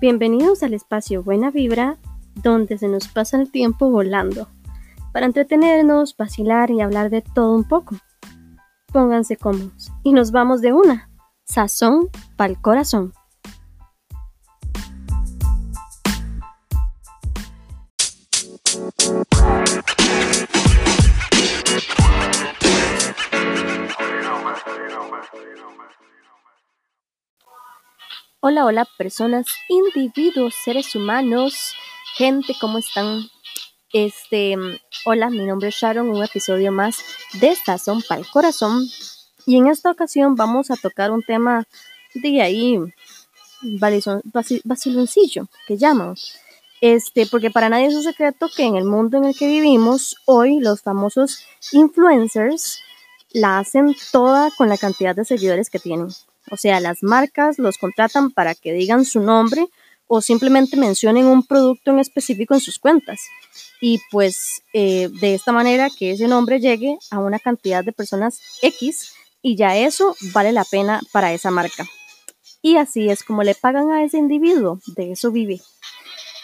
[0.00, 1.98] Bienvenidos al espacio Buena Vibra,
[2.36, 4.46] donde se nos pasa el tiempo volando,
[5.12, 7.96] para entretenernos, vacilar y hablar de todo un poco.
[8.92, 11.10] Pónganse cómodos y nos vamos de una.
[11.42, 13.12] Sazón pa'l corazón.
[28.70, 31.74] Hola, personas, individuos, seres humanos,
[32.16, 33.22] gente, ¿cómo están?
[33.94, 34.56] Este,
[35.06, 36.98] hola, mi nombre es Sharon, un episodio más
[37.40, 38.86] de Sazón para el Corazón.
[39.46, 41.64] Y en esta ocasión vamos a tocar un tema
[42.12, 42.78] de ahí,
[44.64, 46.14] vaciloncillo, que llaman.
[46.82, 50.16] Este, porque para nadie es un secreto que en el mundo en el que vivimos
[50.26, 52.82] hoy, los famosos influencers
[53.30, 56.08] la hacen toda con la cantidad de seguidores que tienen.
[56.50, 59.66] O sea, las marcas los contratan para que digan su nombre
[60.06, 63.20] o simplemente mencionen un producto en específico en sus cuentas.
[63.80, 68.40] Y pues eh, de esta manera que ese nombre llegue a una cantidad de personas
[68.62, 71.86] X y ya eso vale la pena para esa marca.
[72.60, 75.60] Y así es como le pagan a ese individuo, de eso vive.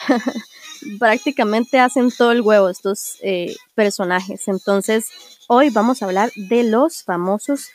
[0.99, 4.47] Prácticamente hacen todo el huevo estos eh, personajes.
[4.47, 5.09] Entonces,
[5.49, 7.71] hoy vamos a hablar de los famosos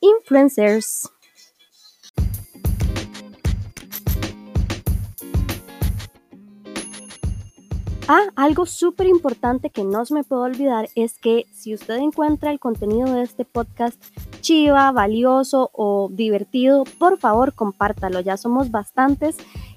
[0.00, 1.08] influencers.
[8.10, 12.50] Ah, algo súper importante que no se me puede olvidar es que si usted encuentra
[12.50, 14.02] el contenido de este podcast
[14.40, 18.20] chiva, valioso o divertido, por favor compártalo.
[18.20, 19.36] Ya somos bastantes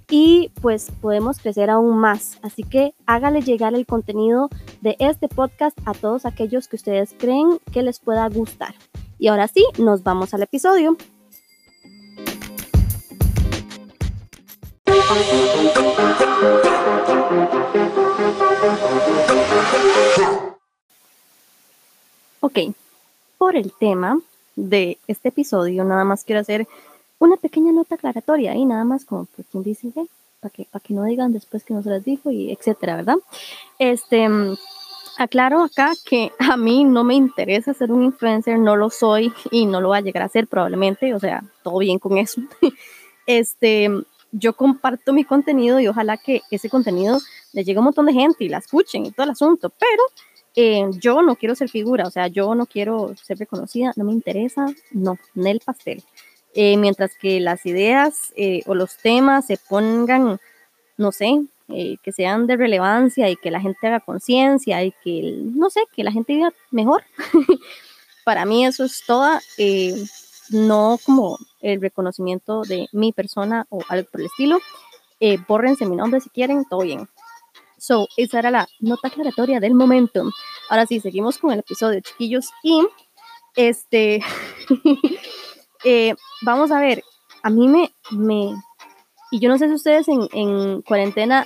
[0.09, 2.39] y pues podemos crecer aún más.
[2.41, 7.59] Así que hágale llegar el contenido de este podcast a todos aquellos que ustedes creen
[7.73, 8.75] que les pueda gustar.
[9.19, 10.95] Y ahora sí, nos vamos al episodio.
[22.39, 22.57] Ok,
[23.37, 24.19] por el tema
[24.55, 26.67] de este episodio, nada más quiero hacer
[27.19, 29.91] una pequeña nota aclaratoria y nada más como por quien dice,
[30.39, 33.17] para que, para que no digan después que no se las dijo y etcétera, ¿verdad?
[33.77, 34.27] Este,
[35.17, 39.65] aclaro acá que a mí no me interesa ser un influencer, no lo soy y
[39.65, 42.41] no lo voy a llegar a ser probablemente, o sea, todo bien con eso.
[43.27, 43.87] Este,
[44.31, 47.19] yo comparto mi contenido y ojalá que ese contenido
[47.53, 50.03] le llegue a un montón de gente y la escuchen y todo el asunto, pero
[50.55, 54.13] eh, yo no quiero ser figura, o sea, yo no quiero ser reconocida, no me
[54.13, 56.03] interesa, no, en el pastel.
[56.53, 60.39] Eh, mientras que las ideas eh, o los temas se pongan,
[60.97, 61.45] no sé,
[62.03, 66.03] que sean de relevancia y que la gente haga conciencia y que, no sé, que
[66.03, 67.01] la gente viva mejor.
[68.25, 69.39] Para mí eso es todo
[70.49, 74.59] no como el reconocimiento de mi persona o algo por el estilo.
[75.19, 77.07] Eh, bórrense mi nombre si quieren, todo bien.
[77.77, 80.29] So, esa era la nota aclaratoria del momento.
[80.69, 82.49] Ahora sí, seguimos con el episodio, chiquillos.
[82.63, 82.87] Y
[83.55, 84.23] este,
[85.83, 87.03] eh, vamos a ver,
[87.43, 88.55] a mí me, me,
[89.31, 91.45] y yo no sé si ustedes en, en cuarentena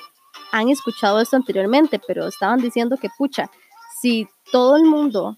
[0.52, 3.50] han escuchado esto anteriormente, pero estaban diciendo que, pucha,
[4.02, 5.38] si todo el mundo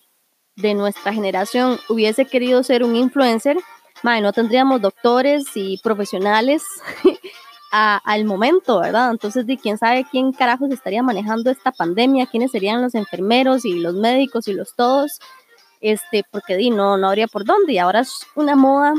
[0.55, 3.57] de nuestra generación hubiese querido ser un influencer,
[4.03, 6.63] no tendríamos doctores y profesionales
[7.71, 9.11] al momento, ¿verdad?
[9.11, 13.79] Entonces, de quién sabe quién carajos estaría manejando esta pandemia, quiénes serían los enfermeros y
[13.79, 15.19] los médicos y los todos,
[15.81, 17.73] este, porque di, no, no habría por dónde.
[17.73, 18.93] Y ahora es una moda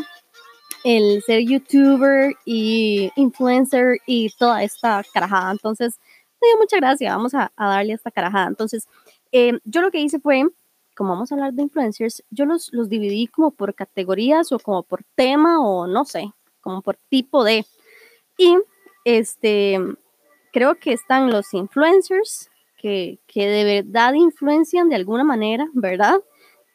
[0.84, 5.50] el ser youtuber y influencer y toda esta carajada.
[5.50, 5.98] Entonces,
[6.41, 8.47] me dio mucha gracia, vamos a, darle esta carajada.
[8.47, 8.87] Entonces,
[9.32, 10.44] eh, yo lo que hice fue
[10.98, 14.82] como vamos a hablar de influencers, yo los, los dividí como por categorías o como
[14.82, 17.64] por tema o no sé, como por tipo de.
[18.36, 18.56] Y
[19.04, 19.78] este,
[20.53, 26.20] creo que están los influencers que, que de verdad influencian de alguna manera, ¿verdad?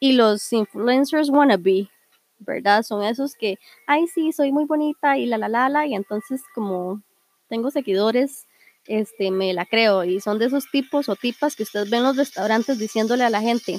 [0.00, 1.90] Y los influencers wannabe,
[2.38, 2.82] ¿verdad?
[2.82, 6.40] Son esos que, ay, sí, soy muy bonita y la, la, la, la, y entonces
[6.54, 7.02] como
[7.50, 8.46] tengo seguidores,
[8.86, 10.02] este, me la creo.
[10.04, 13.30] Y son de esos tipos o tipas que ustedes ven en los restaurantes diciéndole a
[13.30, 13.78] la gente,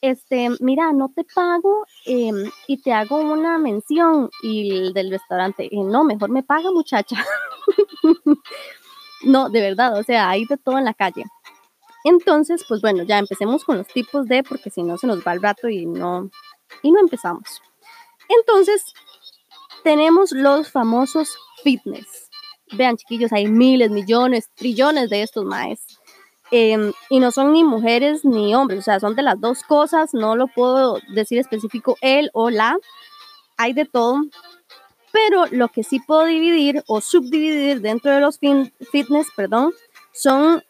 [0.00, 5.64] este, mira, no te pago em, y te hago una mención y el del restaurante,
[5.64, 7.16] eh, no, mejor me paga muchacha.
[9.24, 11.24] no, de verdad, o sea, hay de todo en la calle.
[12.04, 15.32] Entonces, pues bueno, ya empecemos con los tipos de, porque si no se nos va
[15.32, 16.30] el rato y no,
[16.82, 17.60] y no empezamos.
[18.28, 18.94] Entonces,
[19.82, 22.30] tenemos los famosos fitness.
[22.72, 25.95] Vean, chiquillos, hay miles, millones, trillones de estos maes.
[26.50, 30.14] Em, y no son ni mujeres ni hombres, o sea, son de las dos cosas,
[30.14, 32.78] no lo puedo decir específico él o la,
[33.56, 34.22] hay de todo,
[35.12, 39.72] Pero lo que sí puedo dividir o subdividir dentro de los fitness, perdón,
[40.12, 40.62] son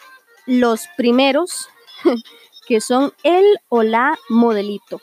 [0.47, 1.69] los primeros,
[2.69, 5.01] que son el o la modelito.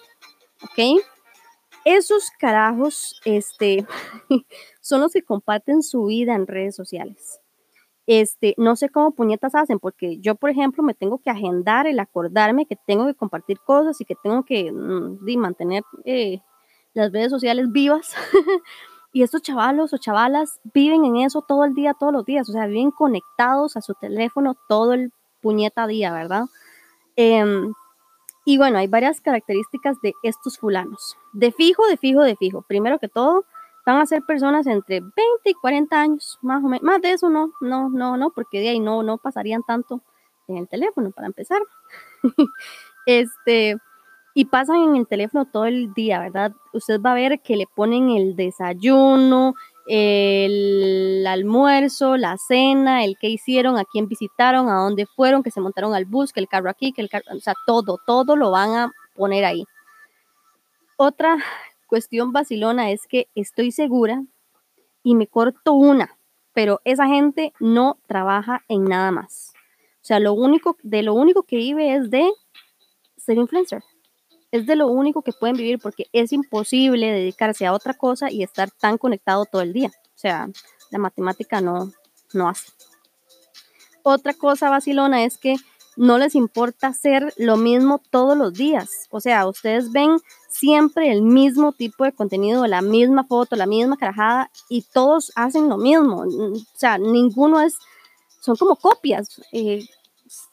[0.64, 1.04] ¿Ok?
[1.84, 3.86] Esos carajos, este,
[4.81, 7.43] son los que comparten su vida en redes sociales.
[8.05, 12.00] Este, no sé cómo puñetas hacen, porque yo, por ejemplo, me tengo que agendar el
[12.00, 16.41] acordarme que tengo que compartir cosas y que tengo que mm, mantener eh,
[16.94, 18.13] las redes sociales vivas.
[19.13, 22.51] y estos chavalos o chavalas viven en eso todo el día, todos los días, o
[22.51, 26.45] sea, viven conectados a su teléfono todo el puñeta día, ¿verdad?
[27.15, 27.73] Em,
[28.45, 31.15] y bueno, hay varias características de estos fulanos.
[31.31, 32.63] De fijo, de fijo, de fijo.
[32.63, 33.45] Primero que todo,
[33.85, 35.15] van a ser personas entre 20
[35.45, 36.83] y 40 años, más o menos.
[36.83, 40.01] Más de eso no, no, no, no, porque de ahí no, no pasarían tanto
[40.47, 41.62] en el teléfono para empezar.
[43.06, 43.77] este,
[44.33, 46.53] y pasan en el teléfono todo el día, ¿verdad?
[46.71, 49.56] Usted va a ver que le ponen el desayuno,
[49.86, 55.62] el almuerzo, la cena, el que hicieron, a quién visitaron, a dónde fueron, que se
[55.62, 58.51] montaron al bus, que el carro aquí, que el carro, o sea, todo, todo lo
[58.51, 59.65] van a poner ahí.
[60.95, 61.38] Otra
[61.94, 64.24] cuestión vacilona es que estoy segura
[65.04, 66.18] y me corto una,
[66.51, 69.54] pero esa gente no trabaja en nada más.
[70.01, 72.28] O sea, lo único, de lo único que vive es de
[73.16, 73.84] ser influencer.
[74.50, 78.42] Es de lo único que pueden vivir porque es imposible dedicarse a otra cosa y
[78.42, 79.89] estar tan conectado todo el día.
[79.89, 80.50] O sea,
[80.89, 81.92] la matemática no,
[82.34, 82.72] no hace.
[84.01, 85.57] Otra cosa vacilona es que
[85.96, 89.07] no les importa hacer lo mismo todos los días.
[89.12, 90.18] O sea, ustedes ven
[90.53, 95.69] siempre el mismo tipo de contenido, la misma foto, la misma carajada y todos hacen
[95.69, 96.21] lo mismo.
[96.21, 97.77] O sea, ninguno es,
[98.41, 99.41] son como copias.
[99.51, 99.85] Eh,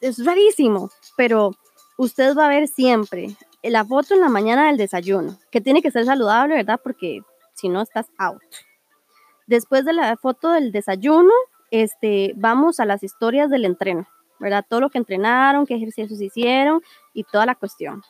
[0.01, 1.51] es rarísimo, pero
[1.97, 5.91] usted va a ver siempre la foto en la mañana del desayuno, que tiene que
[5.91, 6.79] ser saludable, ¿verdad?
[6.83, 7.21] Porque
[7.53, 8.41] si no estás out.
[9.45, 11.33] Después de la foto del desayuno,
[11.69, 14.07] este, vamos a las historias del entreno,
[14.39, 14.65] ¿verdad?
[14.67, 16.81] Todo lo que entrenaron, qué ejercicios hicieron
[17.13, 18.01] y toda la cuestión.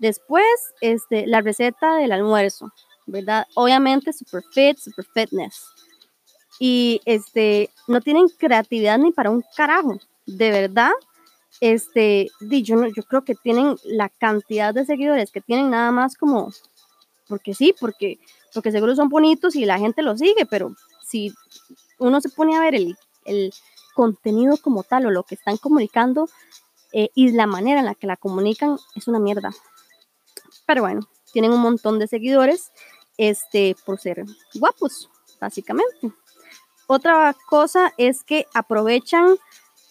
[0.00, 0.44] Después,
[0.80, 2.72] este, la receta del almuerzo,
[3.06, 3.46] ¿verdad?
[3.54, 5.66] Obviamente super fit, super fitness.
[6.58, 9.98] Y este, no tienen creatividad ni para un carajo.
[10.24, 10.92] De verdad,
[11.60, 16.50] este, yo, yo creo que tienen la cantidad de seguidores que tienen nada más como,
[17.28, 18.18] porque sí, porque,
[18.54, 20.74] porque seguro son bonitos y la gente los sigue, pero
[21.06, 21.34] si
[21.98, 23.52] uno se pone a ver el, el
[23.94, 26.26] contenido como tal o lo que están comunicando
[26.92, 29.50] eh, y la manera en la que la comunican, es una mierda.
[30.70, 31.00] Pero bueno,
[31.32, 32.70] tienen un montón de seguidores
[33.16, 34.24] este, por ser
[34.54, 36.12] guapos, básicamente.
[36.86, 39.36] Otra cosa es que aprovechan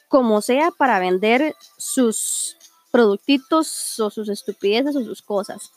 [0.08, 2.56] como sea para vender sus
[2.92, 5.70] productitos o sus estupideces o sus cosas.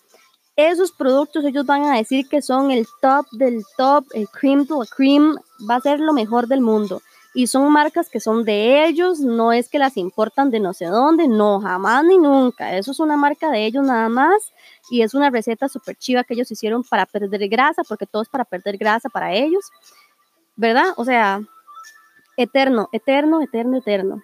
[0.55, 4.85] Esos productos ellos van a decir que son el top del top, el cream to
[4.85, 5.37] the cream,
[5.69, 7.03] va a ser lo mejor del mundo
[7.35, 10.87] y son marcas que son de ellos, no es que las importan de no sé
[10.87, 12.77] dónde, no, jamás ni nunca.
[12.77, 14.53] Eso es una marca de ellos nada más
[14.91, 18.29] y es una receta súper chiva que ellos hicieron para perder grasa, porque todo es
[18.29, 19.71] para perder grasa para ellos,
[20.57, 20.93] ¿verdad?
[20.97, 21.41] O sea,
[22.37, 24.23] eterno, eterno, eterno, eterno.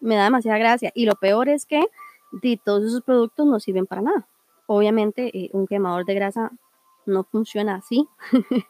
[0.00, 0.92] Me da demasiada gracia.
[0.94, 1.84] Y lo peor es que
[2.30, 4.28] de todos esos productos no sirven para nada.
[4.66, 6.52] Obviamente, eh, un quemador de grasa
[7.06, 8.06] no funciona así.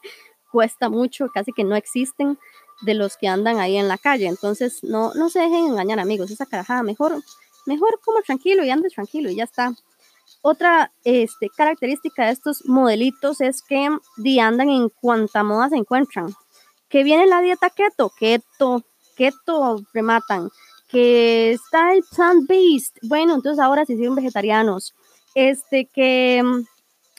[0.53, 2.39] Cuesta mucho, casi que no existen
[2.83, 4.27] de los que andan ahí en la calle.
[4.27, 6.31] Entonces, no, no se dejen engañar, amigos.
[6.31, 7.23] Esa carajada, mejor,
[7.67, 9.73] mejor como tranquilo y andes tranquilo y ya está.
[10.43, 13.89] Otra este, característica de estos modelitos es que
[14.41, 16.35] andan en cuanta moda se encuentran.
[16.89, 18.85] Que viene la dieta keto, keto,
[19.17, 20.51] keto rematan.
[20.89, 22.99] Que está el plant-based.
[23.03, 24.95] Bueno, entonces ahora se hicieron vegetarianos.
[25.35, 26.65] Este, que mm,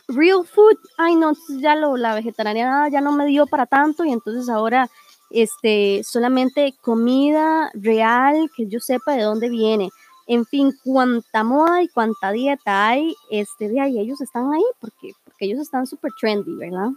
[0.07, 4.11] real food, ay no, ya lo, la vegetariana ya no me dio para tanto y
[4.11, 4.89] entonces ahora
[5.29, 9.89] este, solamente comida real que yo sepa de dónde viene.
[10.25, 15.12] En fin, cuánta moda y cuánta dieta hay, este, de ahí ellos están ahí porque,
[15.24, 16.89] porque ellos están súper trendy, ¿verdad?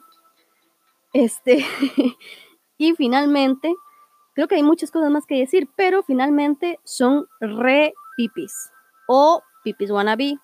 [1.12, 1.64] Este,
[2.78, 3.72] y finalmente,
[4.34, 8.52] creo que hay muchas cosas más que decir, pero finalmente son re pipis
[9.06, 10.34] o pipis wannabe.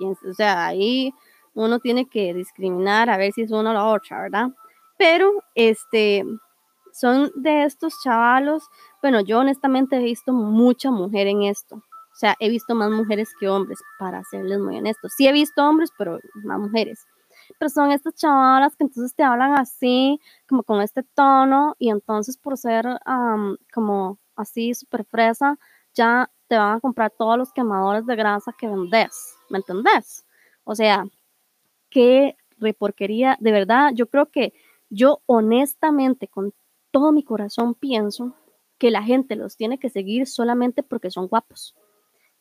[0.00, 1.12] O sea, ahí
[1.54, 4.48] uno tiene que discriminar a ver si es uno o la otra, ¿verdad?
[4.96, 6.24] Pero, este,
[7.00, 8.64] son de estos chavalos.
[9.02, 11.76] Bueno, yo honestamente he visto mucha mujer en esto.
[11.76, 15.12] O sea, he visto más mujeres que hombres, para serles muy honestos.
[15.16, 17.06] Sí he visto hombres, pero más mujeres.
[17.58, 22.36] Pero son estas chavalas que entonces te hablan así, como con este tono, y entonces
[22.36, 22.84] por ser
[23.72, 25.58] como así súper fresa,
[25.94, 29.34] ya te van a comprar todos los quemadores de grasa que vendes.
[29.48, 30.24] ¿Me entendés?
[30.64, 31.04] O sea,
[31.90, 33.36] qué reporquería.
[33.40, 34.52] De verdad, yo creo que
[34.90, 36.52] Yo honestamente, con
[36.90, 38.34] todo mi corazón, pienso
[38.78, 41.74] que la gente los tiene que seguir solamente porque son guapos.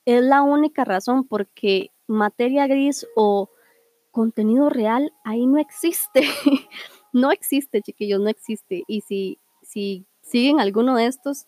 [0.06, 3.50] Es la única razón porque materia gris o
[4.12, 6.22] contenido real ahí no existe.
[7.14, 8.84] no existe, chiquillos, no existe.
[8.88, 11.46] Y si, si siguen alguno de estos,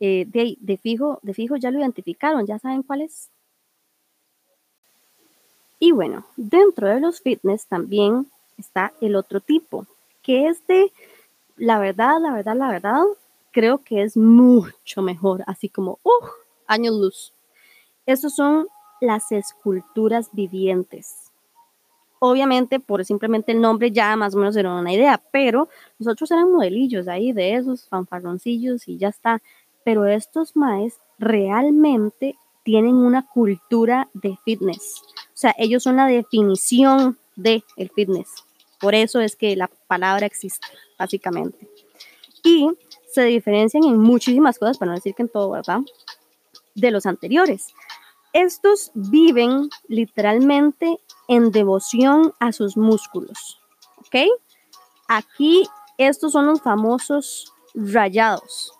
[0.00, 3.30] eh, de, fijo, de fijo ya lo identificaron, ya saben cuál es.
[5.78, 9.86] Y bueno, dentro de los fitness también está el otro tipo,
[10.22, 10.92] que es de,
[11.60, 13.02] la verdad, la verdad, la verdad,
[13.52, 16.26] creo que es mucho mejor, así como, uh,
[16.66, 17.34] años luz.
[18.06, 18.66] Estos son
[19.00, 21.30] las esculturas vivientes.
[22.18, 26.50] Obviamente, por simplemente el nombre ya más o menos era una idea, pero nosotros eran
[26.50, 29.42] modelillos ahí de esos fanfarroncillos y ya está.
[29.84, 35.02] Pero estos maes realmente tienen una cultura de fitness.
[35.26, 38.44] O sea, ellos son la definición de el fitness.
[38.80, 40.66] Por eso es que la palabra existe,
[40.98, 41.68] básicamente.
[42.42, 42.70] Y
[43.12, 45.80] se diferencian en muchísimas cosas, para no decir que en todo, ¿verdad?
[46.74, 47.68] De los anteriores.
[48.32, 53.60] Estos viven literalmente en devoción a sus músculos,
[53.98, 54.30] ¿ok?
[55.08, 55.68] Aquí
[55.98, 58.72] estos son los famosos rayados.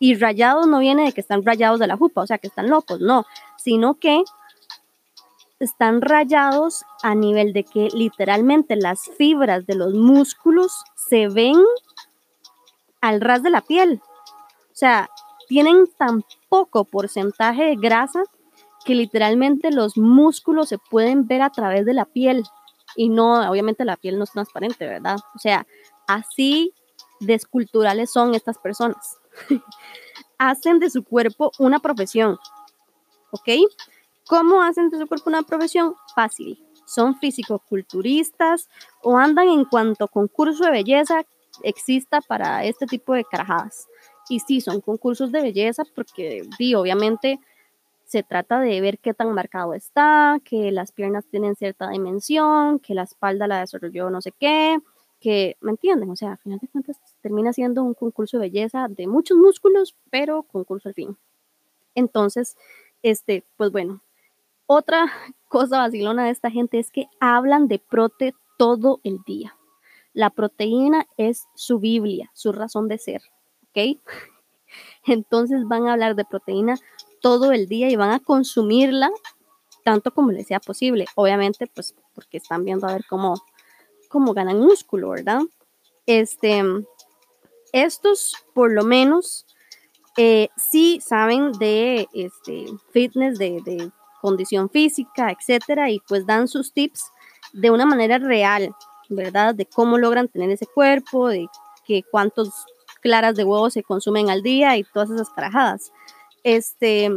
[0.00, 2.68] Y rayados no viene de que están rayados de la jupa, o sea, que están
[2.68, 3.24] locos, no,
[3.56, 4.22] sino que
[5.64, 11.56] están rayados a nivel de que literalmente las fibras de los músculos se ven
[13.00, 14.00] al ras de la piel.
[14.04, 15.10] O sea,
[15.48, 18.22] tienen tan poco porcentaje de grasa
[18.84, 22.44] que literalmente los músculos se pueden ver a través de la piel.
[22.96, 25.16] Y no, obviamente la piel no es transparente, ¿verdad?
[25.34, 25.66] O sea,
[26.06, 26.72] así
[27.20, 29.18] de esculturales son estas personas.
[30.38, 32.38] hacen de su cuerpo una profesión.
[33.30, 33.48] ¿Ok?
[34.26, 35.94] ¿Cómo hacen de su cuerpo una profesión?
[36.14, 36.58] Fácil.
[36.86, 38.68] Son físico-culturistas
[39.02, 41.24] o andan en cuanto concurso de belleza
[41.62, 43.86] exista para este tipo de carajadas.
[44.28, 47.38] Y sí, son concursos de belleza porque, sí, obviamente
[48.04, 52.94] se trata de ver qué tan marcado está, que las piernas tienen cierta dimensión, que
[52.94, 54.78] la espalda la desarrolló no sé qué,
[55.20, 56.10] que, ¿me entienden?
[56.10, 59.96] O sea, al final de cuentas termina siendo un concurso de belleza de muchos músculos,
[60.10, 61.16] pero concurso al fin.
[61.94, 62.56] Entonces,
[63.02, 64.02] este, pues bueno,
[64.66, 65.12] otra
[65.48, 69.56] cosa vacilona de esta gente es que hablan de prote todo el día.
[70.12, 73.22] La proteína es su Biblia, su razón de ser,
[73.68, 74.00] ¿ok?
[75.06, 76.78] Entonces van a hablar de proteína
[77.20, 79.10] todo el día y van a consumirla
[79.84, 81.06] tanto como les sea posible.
[81.14, 83.34] Obviamente, pues porque están viendo a ver cómo,
[84.08, 85.42] cómo ganan músculo, ¿verdad?
[86.06, 86.62] Este,
[87.72, 89.46] estos, por lo menos,
[90.16, 93.90] eh, sí saben de este, fitness, de, de
[94.24, 97.12] condición física, etcétera, y pues dan sus tips
[97.52, 98.74] de una manera real,
[99.10, 99.54] ¿verdad?
[99.54, 101.46] De cómo logran tener ese cuerpo, de
[101.84, 102.48] que cuántos
[103.02, 105.92] claras de huevo se consumen al día y todas esas carajadas.
[106.42, 107.10] Este,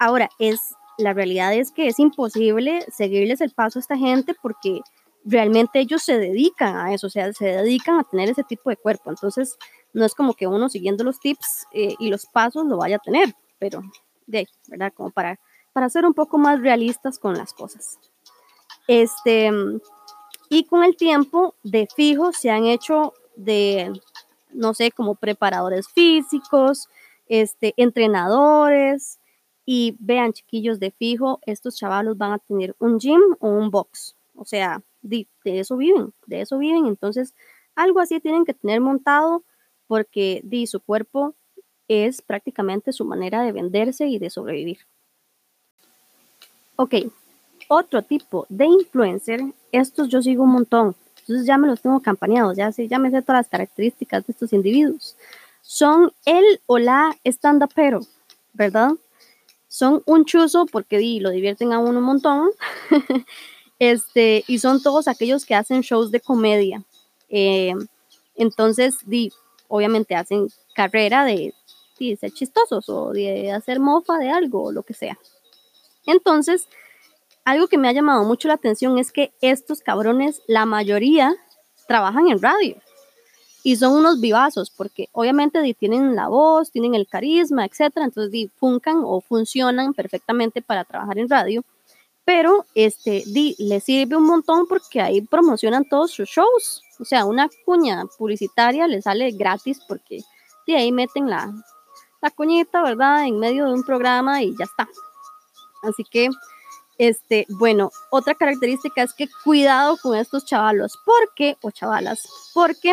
[0.00, 4.80] ahora, es, la realidad es que es imposible seguirles el paso a esta gente porque
[5.24, 8.76] realmente ellos se dedican a eso, o sea, se dedican a tener ese tipo de
[8.76, 9.10] cuerpo.
[9.10, 9.56] Entonces,
[9.92, 12.98] no es como que uno siguiendo los tips eh, y los pasos lo vaya a
[12.98, 13.80] tener, pero
[14.26, 14.92] de ¿verdad?
[14.92, 15.38] Como para,
[15.72, 17.98] para ser un poco más realistas con las cosas.
[18.88, 19.50] Este,
[20.48, 23.92] y con el tiempo, de fijo, se han hecho de,
[24.50, 26.88] no sé, como preparadores físicos,
[27.28, 29.18] este, entrenadores.
[29.64, 34.16] Y vean, chiquillos, de fijo, estos chavalos van a tener un gym o un box.
[34.34, 36.86] O sea, de, eso viven, de eso viven.
[36.86, 37.34] Entonces,
[37.74, 39.44] algo así tienen que tener montado
[39.86, 41.34] porque di, su cuerpo
[41.88, 44.78] es prácticamente su manera de venderse y de sobrevivir.
[46.82, 46.94] Ok,
[47.68, 52.56] otro tipo de influencer, estos yo sigo un montón, entonces ya me los tengo campaneados,
[52.56, 55.14] ya, sé, ya me sé todas las características de estos individuos.
[55.60, 58.00] Son el o la stand pero,
[58.52, 58.90] ¿verdad?
[59.68, 62.50] Son un chuzo porque lo divierten a uno un montón.
[63.78, 66.82] este, y son todos aquellos que hacen shows de comedia.
[67.28, 67.74] Eh,
[68.34, 68.96] entonces,
[69.68, 71.54] obviamente hacen carrera de,
[72.00, 75.16] de ser chistosos o de hacer mofa de algo o lo que sea.
[76.06, 76.68] Entonces,
[77.44, 81.34] algo que me ha llamado mucho la atención es que estos cabrones, la mayoría,
[81.86, 82.76] trabajan en radio
[83.62, 89.02] y son unos vivazos porque obviamente tienen la voz, tienen el carisma, etcétera, entonces funcan
[89.04, 91.64] o funcionan perfectamente para trabajar en radio,
[92.24, 97.24] pero este di, les sirve un montón porque ahí promocionan todos sus shows, o sea,
[97.24, 100.20] una cuña publicitaria les sale gratis porque
[100.66, 101.52] de ahí meten la,
[102.20, 103.26] la cuñita, ¿verdad?
[103.26, 104.88] En medio de un programa y ya está.
[105.82, 106.28] Así que
[106.98, 112.22] Este, bueno, otra característica es que cuidado con estos chavalos, porque, o chavalas,
[112.54, 112.92] porque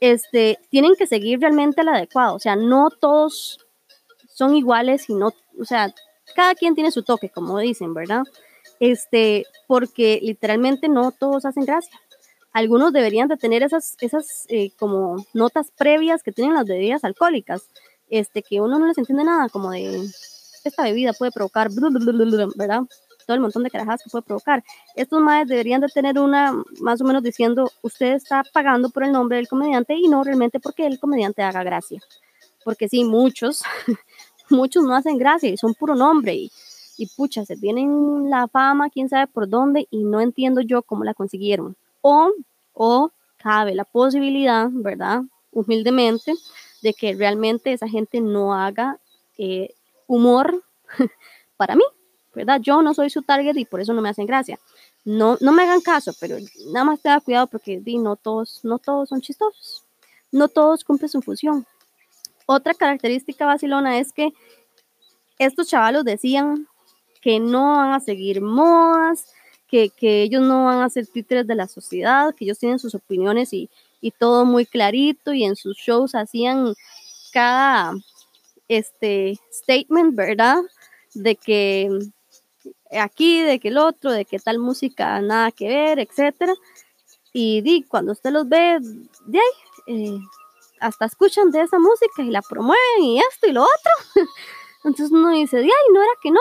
[0.00, 3.58] este, tienen que seguir realmente el adecuado, o sea, no todos
[4.28, 5.92] son iguales y no, o sea,
[6.36, 8.22] cada quien tiene su toque, como dicen, ¿verdad?
[8.80, 11.98] Este, porque literalmente no todos hacen gracia.
[12.52, 17.68] Algunos deberían de tener esas, esas eh, como notas previas que tienen las bebidas alcohólicas,
[18.10, 20.08] este, que uno no les entiende nada, como de
[20.64, 22.82] esta bebida puede provocar, ¿verdad?
[23.26, 24.64] Todo el montón de carajadas que puede provocar.
[24.94, 29.12] Estos madres deberían de tener una, más o menos diciendo, usted está pagando por el
[29.12, 32.00] nombre del comediante y no realmente porque el comediante haga gracia.
[32.64, 33.62] Porque sí, muchos,
[34.50, 36.50] muchos no hacen gracia y son puro nombre y,
[36.96, 41.04] y pucha, se tienen la fama, quién sabe por dónde y no entiendo yo cómo
[41.04, 41.76] la consiguieron.
[42.02, 42.30] O,
[42.74, 45.22] o cabe la posibilidad, ¿verdad?
[45.52, 46.34] Humildemente,
[46.82, 48.98] de que realmente esa gente no haga
[49.38, 49.74] eh,
[50.10, 50.64] humor
[51.56, 51.84] para mí,
[52.34, 52.60] ¿verdad?
[52.60, 54.58] Yo no soy su target y por eso no me hacen gracia.
[55.04, 56.36] No, no me hagan caso, pero
[56.72, 59.84] nada más tenga cuidado porque di, no, todos, no todos son chistosos.
[60.32, 61.66] No todos cumplen su función.
[62.46, 64.32] Otra característica vacilona es que
[65.38, 66.66] estos chavalos decían
[67.20, 69.32] que no van a seguir modas,
[69.68, 72.94] que, que, ellos no van a ser títeres de la sociedad, que ellos tienen sus
[72.94, 76.74] opiniones y, y todo muy clarito y en sus shows hacían
[77.32, 77.94] cada
[78.70, 80.62] este statement, ¿verdad?
[81.14, 81.90] De que
[82.92, 86.54] aquí, de que el otro, de que tal música nada que ver, etcétera.
[87.32, 88.78] Y di, cuando usted los ve,
[89.26, 89.44] de ahí,
[89.86, 90.18] eh,
[90.78, 94.24] hasta escuchan de esa música y la promueven y esto y lo otro.
[94.84, 96.40] Entonces uno dice, de ahí, no era que no.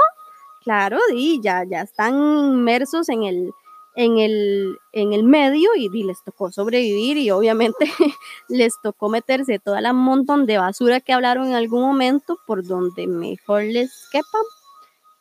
[0.63, 3.51] Claro, di, ya, ya están inmersos en el,
[3.99, 7.79] en el, en el medio y, les tocó sobrevivir y obviamente
[8.47, 13.07] les tocó meterse toda la montón de basura que hablaron en algún momento por donde
[13.07, 14.37] mejor les quepa,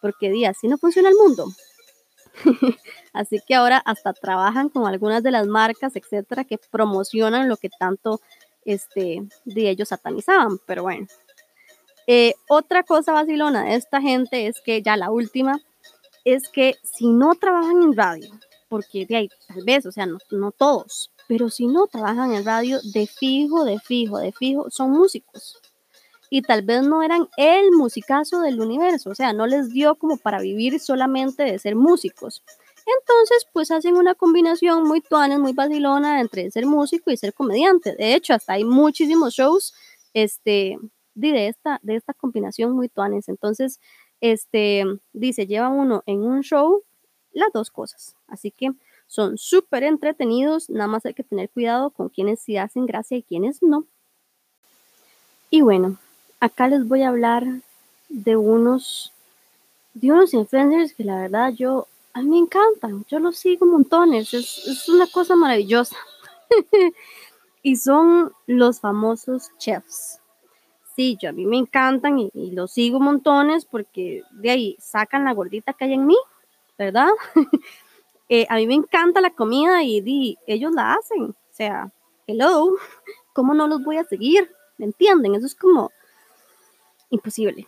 [0.01, 1.47] porque di, así no funciona el mundo.
[3.13, 7.71] así que ahora hasta trabajan con algunas de las marcas, etcétera, que promocionan lo que
[7.71, 8.21] tanto
[8.65, 11.09] este, de ellos satanizaban, pero bueno.
[12.07, 15.59] Eh, otra cosa vacilona de esta gente es que ya la última
[16.25, 18.31] es que si no trabajan en radio,
[18.69, 22.45] porque de ahí, tal vez, o sea, no, no todos, pero si no trabajan en
[22.45, 25.59] radio, de fijo, de fijo, de fijo, son músicos.
[26.31, 30.19] Y tal vez no eran el musicazo del universo, o sea, no les dio como
[30.19, 32.43] para vivir solamente de ser músicos.
[33.01, 37.95] Entonces, pues hacen una combinación muy tuana, muy vacilona entre ser músico y ser comediante.
[37.95, 39.75] De hecho, hasta hay muchísimos shows
[40.15, 40.79] este,
[41.15, 43.29] de, esta, de esta combinación muy tuanes.
[43.29, 43.81] Entonces,
[44.21, 46.83] este, dice, lleva uno en un show
[47.39, 48.15] las dos cosas.
[48.27, 48.73] Así que
[49.09, 53.23] son súper entretenidos, nada más hay que tener cuidado con quienes sí hacen gracia y
[53.23, 53.87] quienes no.
[55.51, 55.97] Y bueno,
[56.41, 57.45] acá les voy a hablar
[58.11, 59.13] de unos,
[59.95, 64.35] de unos influencers que la verdad yo, a mí me encantan, yo los sigo montones,
[64.35, 65.97] es, una cosa maravillosa.
[67.63, 70.21] y son los famosos chefs.
[70.95, 75.25] Sí, yo a mí me encantan y, y los sigo montones porque de ahí sacan
[75.25, 76.17] la gordita que hay en mí
[76.79, 77.09] ¿verdad?
[78.31, 81.31] Eh, a mí me encanta la comida y, ellos la hacen.
[81.31, 81.91] O sea,
[82.27, 82.75] hello,
[83.33, 84.51] ¿cómo no los voy a seguir?
[84.77, 85.35] ¿Me entienden?
[85.35, 85.91] Eso es como
[87.09, 87.67] imposible.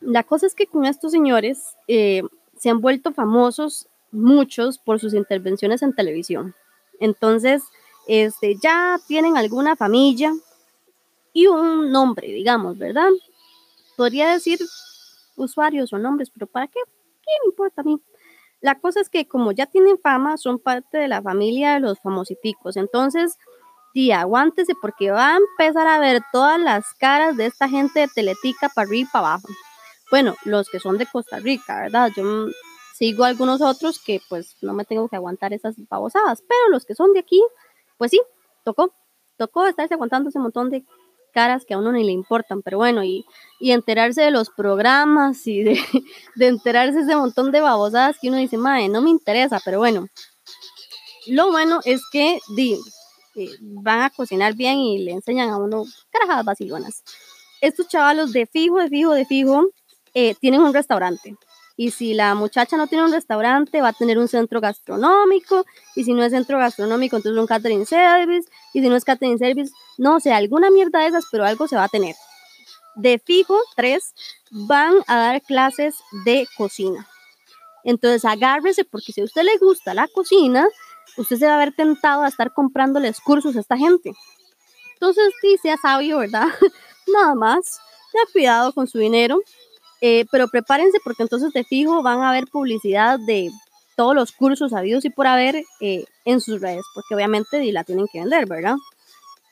[0.00, 2.22] La cosa es que con estos señores eh,
[2.56, 6.54] se han vuelto famosos muchos por sus intervenciones en televisión.
[6.98, 7.62] Entonces,
[8.06, 10.32] este, ya tienen alguna familia
[11.34, 13.10] y un nombre, digamos, ¿verdad?
[13.96, 14.58] Podría decir
[15.36, 16.80] usuarios o nombres, pero ¿para qué?
[17.22, 18.00] ¿Qué me importa a mí?
[18.62, 21.98] La cosa es que como ya tienen fama, son parte de la familia de los
[22.00, 22.76] famositicos.
[22.76, 23.36] Entonces,
[23.92, 28.08] sí, aguántese porque va a empezar a ver todas las caras de esta gente de
[28.08, 29.48] Teletica para arriba y para abajo.
[30.10, 32.12] Bueno, los que son de Costa Rica, ¿verdad?
[32.16, 32.46] Yo
[32.94, 36.94] sigo algunos otros que pues no me tengo que aguantar esas babosadas, pero los que
[36.94, 37.42] son de aquí,
[37.98, 38.20] pues sí,
[38.64, 38.94] tocó,
[39.36, 40.84] tocó estarse aguantando ese montón de
[41.32, 43.24] caras que a uno ni le importan, pero bueno, y,
[43.60, 45.78] enterarse de los programas y de,
[46.36, 50.06] enterarse de ese montón de babosadas que uno dice, madre, no me interesa, pero bueno.
[51.26, 52.76] Lo bueno es que di,
[53.36, 57.02] eh, van a cocinar bien y le enseñan a uno carajadas vacilonas.
[57.60, 59.68] Estos chavalos de fijo, de fijo, de fijo,
[60.14, 61.36] eh, tienen un restaurante.
[61.76, 65.64] Y si la muchacha no tiene un restaurante, va a tener un centro gastronómico.
[65.96, 68.48] Y si no es centro gastronómico, entonces un catering service.
[68.72, 71.76] Y si no es catering service, no sé, alguna mierda de esas, pero algo se
[71.76, 72.14] va a tener.
[72.94, 74.14] De fijo, tres
[74.50, 77.08] van a dar clases de cocina.
[77.84, 80.66] Entonces agárrese porque si a usted le gusta la cocina,
[81.16, 84.12] usted se va a ver tentado a estar comprándoles cursos a esta gente.
[84.94, 86.46] Entonces, sí, sea sabio, ¿verdad?
[87.12, 87.80] Nada más.
[88.12, 89.40] Tenga cuidado con su dinero
[90.04, 93.52] Eh, pero prepárense porque entonces de fijo van a ver publicidad de
[93.94, 98.08] todos los cursos habidos y por haber eh, en sus redes, porque obviamente la tienen
[98.12, 98.74] que vender, ¿verdad?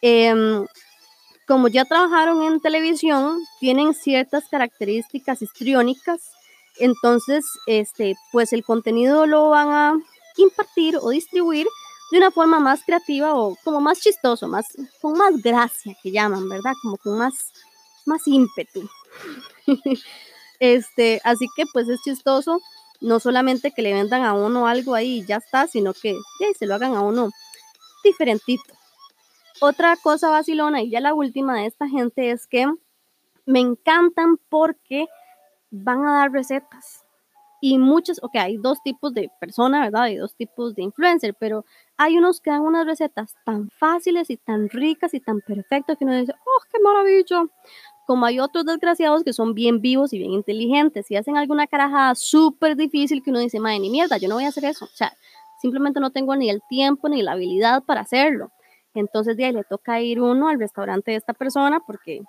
[0.03, 0.67] Em,
[1.47, 6.21] como ya trabajaron en televisión, tienen ciertas características histriónicas,
[6.81, 9.95] entonces, este, pues el contenido lo van a
[10.37, 11.69] impartir o distribuir
[12.11, 14.67] de una forma más creativa o como más chistoso, más,
[15.01, 16.73] con más gracia que llaman, ¿verdad?
[16.83, 17.53] Como con más,
[18.05, 18.89] más ímpetu.
[20.61, 22.61] este, así que pues es chistoso,
[23.01, 26.17] no solamente que le vendan a uno algo ahí y ya está, sino que
[26.59, 27.31] se lo hagan a uno
[28.05, 28.75] diferentito.
[29.61, 32.67] Otra cosa vacilona y ya la última de esta gente es que
[33.47, 35.07] me encantan porque
[35.71, 37.05] van a dar recetas
[37.61, 40.05] y muchos, ok, hay dos tipos de persona, ¿verdad?
[40.05, 41.67] Hay dos tipos de influencer, pero
[41.99, 46.05] hay unos que dan unas recetas tan fáciles y tan ricas y tan perfectas que
[46.05, 47.45] uno dice, oh, qué maravilla.
[48.11, 52.17] Como hay otros desgraciados que son bien vivos y bien inteligentes y hacen alguna carajada
[52.17, 54.87] súper difícil que uno dice, madre, ni mierda, yo no voy a hacer eso.
[54.87, 55.13] O sea,
[55.63, 58.51] simplemente no tengo ni el tiempo ni la habilidad para hacerlo.
[58.95, 62.23] Entonces de ahí le toca ir uno al restaurante de esta persona porque,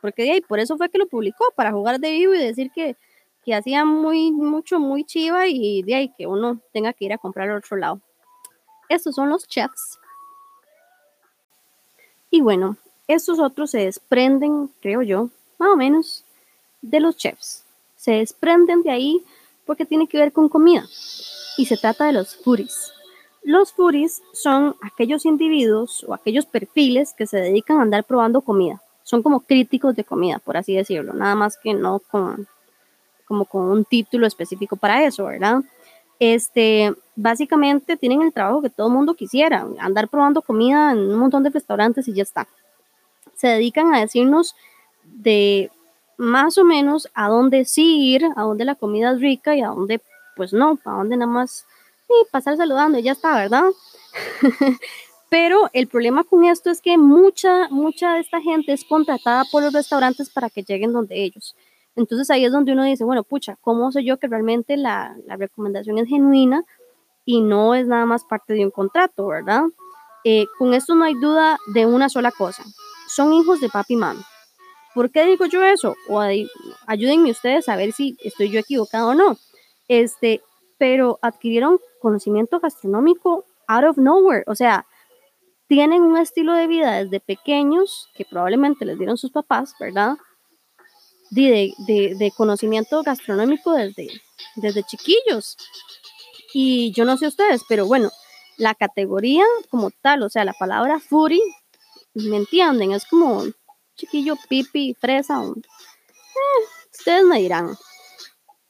[0.00, 2.72] porque de ahí, por eso fue que lo publicó, para jugar de vivo y decir
[2.74, 2.96] que
[3.44, 7.18] que hacía muy, mucho, muy chiva y de ahí que uno tenga que ir a
[7.18, 8.00] comprar al otro lado.
[8.88, 10.00] Estos son los chefs.
[12.28, 12.76] Y bueno,
[13.08, 16.24] estos otros se desprenden, creo yo, más o menos,
[16.82, 17.64] de los chefs.
[17.96, 19.24] Se desprenden de ahí
[19.66, 20.86] porque tiene que ver con comida.
[21.56, 22.92] Y se trata de los foodies.
[23.42, 28.80] Los foodies son aquellos individuos o aquellos perfiles que se dedican a andar probando comida.
[29.02, 32.46] Son como críticos de comida, por así decirlo, nada más que no con
[33.26, 35.62] como con un título específico para eso, ¿verdad?
[36.18, 41.18] Este, básicamente tienen el trabajo que todo el mundo quisiera, andar probando comida en un
[41.18, 42.48] montón de restaurantes y ya está.
[43.38, 44.54] Se dedican a decirnos
[45.04, 45.70] de
[46.18, 49.68] más o menos a dónde sí ir, a dónde la comida es rica y a
[49.68, 50.02] dónde
[50.36, 51.64] pues no, a dónde nada más
[52.06, 53.64] sí, pasar saludando y ya está, ¿verdad?
[55.30, 59.62] Pero el problema con esto es que mucha, mucha de esta gente es contratada por
[59.62, 61.54] los restaurantes para que lleguen donde ellos.
[61.96, 65.98] Entonces ahí es donde uno dice, bueno, pucha, ¿cómo sé yo que realmente la, recomendación
[65.98, 66.64] es genuina
[67.24, 69.64] y no es nada más parte de un contrato, verdad?
[70.24, 72.64] Eh, con esto no hay duda de una sola cosa.
[73.08, 74.22] Son hijos de papi y mami.
[74.94, 75.96] ¿Por qué digo yo eso?
[76.08, 76.20] O
[76.86, 79.36] ayúdenme ustedes a ver si estoy yo equivocado o no.
[79.88, 80.42] Este,
[80.78, 84.44] pero adquirieron conocimiento gastronómico out of nowhere.
[84.46, 84.86] O sea,
[85.66, 90.16] tienen un estilo de vida desde pequeños que probablemente les dieron sus papás, ¿verdad?
[91.30, 91.74] de,
[92.18, 94.08] de, conocimiento gastronómico desde,
[94.56, 95.56] desde chiquillos.
[96.52, 98.10] Y yo no sé ustedes, pero bueno,
[98.56, 101.40] la categoría como tal, o sea, la palabra furi,
[102.24, 102.92] ¿me entienden?
[102.92, 103.44] Es como
[103.96, 105.42] chiquillo, pipi, fresa.
[105.42, 105.60] Eh,
[106.92, 107.76] ustedes me dirán.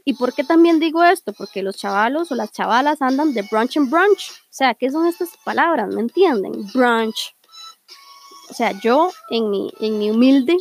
[0.05, 1.33] ¿Y por qué también digo esto?
[1.33, 4.31] Porque los chavalos o las chavalas andan de brunch en brunch.
[4.31, 5.89] O sea, ¿qué son estas palabras?
[5.95, 6.67] ¿Me entienden?
[6.73, 7.35] Brunch.
[8.49, 10.57] O sea, yo en mi, en mi humilde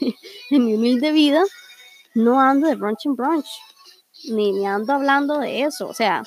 [0.50, 1.42] en mi humilde vida,
[2.14, 3.48] no ando de brunch en brunch,
[4.28, 6.22] ni me ando hablando de eso, o sea,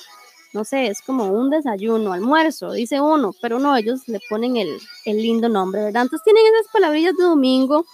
[0.52, 4.78] no sé, es como un desayuno, almuerzo, dice uno, pero no, ellos le ponen el,
[5.04, 6.02] el lindo nombre, ¿verdad?
[6.02, 7.84] Entonces tienen esas palabrillas de domingo,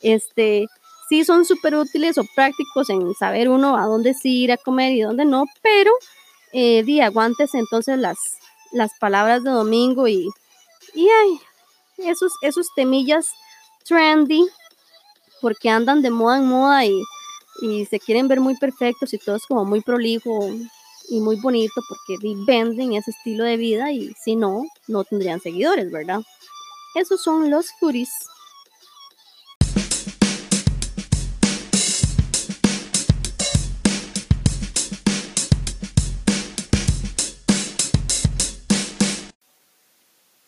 [0.00, 0.66] este,
[1.08, 4.92] sí son súper útiles o prácticos en saber uno a dónde sí ir a comer
[4.92, 5.92] y dónde no, pero
[6.52, 8.18] eh, di, aguantes entonces las,
[8.72, 10.28] las palabras de domingo y,
[10.94, 11.40] y ay,
[11.98, 13.28] esos, esos temillas
[13.84, 14.48] trendy
[15.40, 17.02] porque andan de moda en moda y,
[17.90, 20.48] se quieren ver muy perfectos y todo es como muy prolijo
[21.10, 25.90] y muy bonito porque venden ese estilo de vida y si no, no tendrían seguidores,
[25.90, 26.22] ¿verdad?
[26.94, 28.10] Esos son los foodies.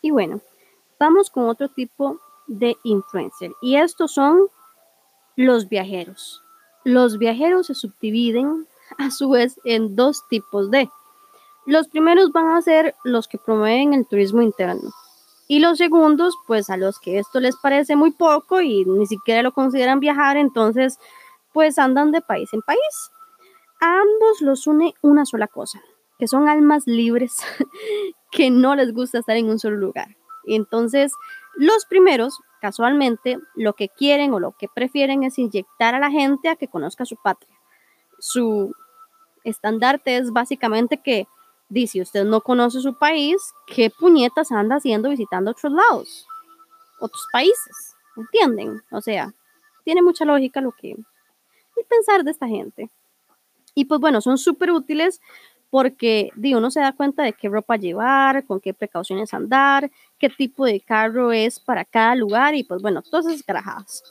[0.01, 0.41] Y bueno,
[0.99, 3.53] vamos con otro tipo de influencer.
[3.61, 4.47] Y estos son
[5.35, 6.43] los viajeros.
[6.85, 8.67] Los viajeros se subdividen
[8.99, 10.89] a su vez en dos tipos de.
[11.67, 14.91] Los primeros van a ser los que promueven el turismo interno.
[15.49, 19.43] Y los segundos, pues a los que esto les parece muy poco y ni siquiera
[19.43, 20.99] lo consideran viajar, entonces
[21.53, 23.11] pues andan de país en país.
[23.81, 25.81] Ambos los une una sola cosa,
[26.19, 27.37] que son almas libres
[28.33, 30.17] que no les gusta estar en un solo lugar.
[30.47, 31.13] Entonces
[31.55, 36.49] los primeros, casualmente, lo que quieren o lo que prefieren es inyectar a la gente
[36.49, 37.55] a que conozca su patria.
[38.19, 38.75] Su
[39.45, 41.27] estandarte es básicamente que
[41.69, 46.27] dice, usted no conoce su país, ¿qué puñetas anda haciendo visitando otros lados?
[47.01, 48.83] Otros países, ¿entienden?
[48.91, 49.35] O sea,
[49.85, 52.91] tiene mucha lógica lo que, el pensar de esta gente.
[53.75, 55.21] Y pues bueno, son súper útiles
[55.71, 60.29] porque digo, uno se da cuenta de qué ropa llevar, con qué precauciones andar, qué
[60.29, 64.03] tipo de carro es para cada lugar y pues bueno, todas esas carajadas.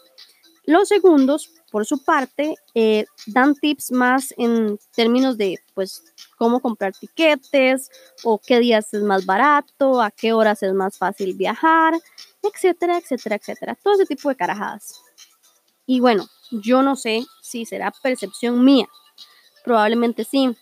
[0.64, 6.04] Los segundos, por su parte, eh, dan tips más en términos de pues
[6.38, 7.90] cómo comprar tiquetes
[8.24, 12.00] o qué días es más barato, a qué horas es más fácil viajar,
[12.44, 13.76] etcétera, etcétera, etcétera.
[13.82, 15.02] Todo ese tipo de carajadas.
[15.88, 18.88] Y bueno, yo no sé si será percepción mía.
[19.64, 20.56] Probablemente sí,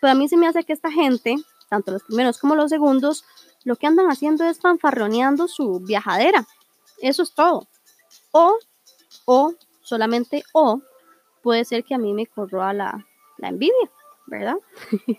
[0.00, 1.36] pero a mí se me hace que esta gente,
[1.70, 3.24] tanto los primeros como los segundos,
[3.64, 6.46] lo que andan haciendo es fanfarroneando su viajadera.
[6.98, 7.68] Eso es todo.
[8.32, 8.58] O,
[9.24, 10.80] o, solamente o,
[11.42, 13.06] puede ser que a mí me corroa la,
[13.38, 13.90] la envidia,
[14.26, 14.56] ¿verdad?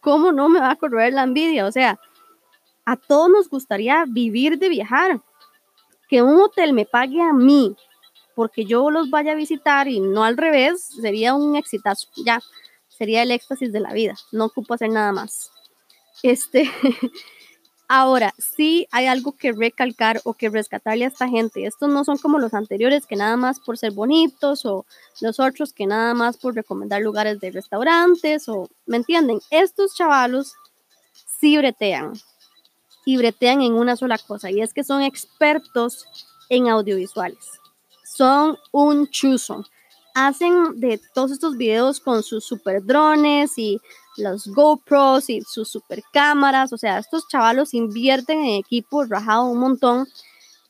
[0.00, 1.66] ¿Cómo no me va a corroer la envidia?
[1.66, 1.98] O sea,
[2.84, 5.20] a todos nos gustaría vivir de viajar.
[6.08, 7.76] Que un hotel me pague a mí
[8.38, 12.08] porque yo los vaya a visitar y no al revés, sería un exitazo.
[12.24, 12.40] Ya,
[12.86, 15.50] sería el éxtasis de la vida, no ocupo hacer nada más.
[16.22, 16.70] Este,
[17.88, 21.66] ahora, sí hay algo que recalcar o que rescatarle a esta gente.
[21.66, 24.86] Estos no son como los anteriores que nada más por ser bonitos o
[25.20, 29.40] los otros que nada más por recomendar lugares de restaurantes o, ¿me entienden?
[29.50, 30.54] Estos chavalos
[31.40, 32.12] sí bretean
[33.04, 36.06] y bretean en una sola cosa y es que son expertos
[36.48, 37.44] en audiovisuales.
[38.04, 39.64] Son un chuzo
[40.26, 43.80] hacen de todos estos videos con sus super drones y
[44.18, 46.72] los GoPros y sus super cámaras.
[46.72, 50.06] O sea, estos chavalos invierten en equipo rajado un montón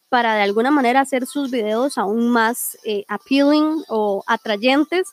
[0.09, 5.09] para de alguna manera hacer sus videos aún más eh, appealing o atrayentes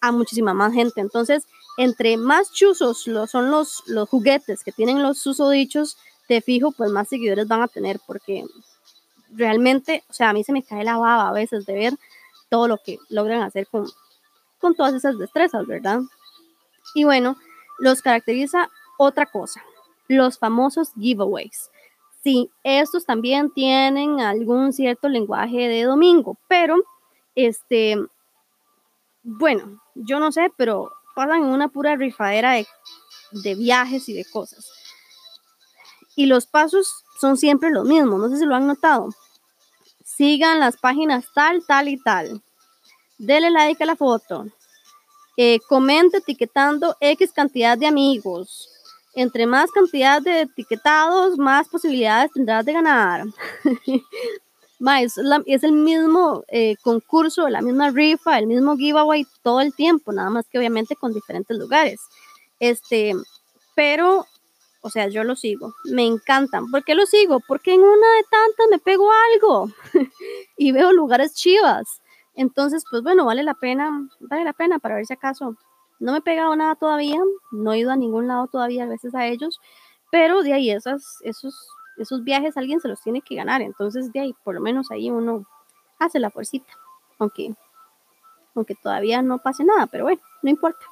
[0.00, 1.00] a muchísima más gente.
[1.00, 1.44] Entonces,
[1.76, 5.96] entre más chuzos son los, los juguetes que tienen los susodichos,
[6.26, 8.44] te fijo, pues más seguidores van a tener porque
[9.32, 11.94] realmente, o sea, a mí se me cae la baba a veces de ver
[12.48, 13.86] todo lo que logran hacer con,
[14.58, 16.00] con todas esas destrezas, ¿verdad?
[16.94, 17.36] Y bueno,
[17.78, 19.62] los caracteriza otra cosa,
[20.08, 21.70] los famosos giveaways.
[22.22, 26.76] Sí, estos también tienen algún cierto lenguaje de domingo, pero
[27.34, 27.96] este,
[29.22, 32.66] bueno, yo no sé, pero pasan en una pura rifadera de,
[33.30, 34.70] de viajes y de cosas.
[36.16, 39.10] Y los pasos son siempre los mismos, no sé si lo han notado
[40.18, 42.42] sigan las páginas tal, tal y tal.
[43.18, 44.46] Dele like a la foto.
[45.40, 48.68] Eh, comente etiquetando X cantidad de amigos.
[49.14, 53.24] Entre más cantidad de etiquetados, más posibilidades tendrás de ganar.
[55.00, 60.28] es, el mismo eh, concurso, la misma rifa, el mismo giveaway todo el tiempo, nada
[60.28, 62.00] más que obviamente con diferentes lugares.
[62.58, 63.14] Este,
[63.76, 64.26] pero
[64.80, 65.72] o sea, yo lo sigo.
[65.84, 66.68] Me encantan.
[66.72, 67.38] ¿Por qué lo sigo?
[67.46, 69.70] Porque en una de tantas me pego algo
[70.56, 72.00] y veo lugares chivas.
[72.38, 75.56] Entonces, pues bueno, vale la pena, vale la pena para ver si acaso
[75.98, 77.18] no me he pegado nada todavía,
[77.50, 79.60] no he ido a ningún lado todavía, veces a ellos,
[80.12, 83.60] pero de ahí esos, esos, esos viajes alguien se los tiene que ganar.
[83.60, 85.46] Entonces, de ahí, por lo menos ahí uno
[85.98, 86.72] hace la fuercita,
[87.18, 87.52] aunque,
[88.54, 90.86] aunque todavía no pase nada, pero bueno, no importa.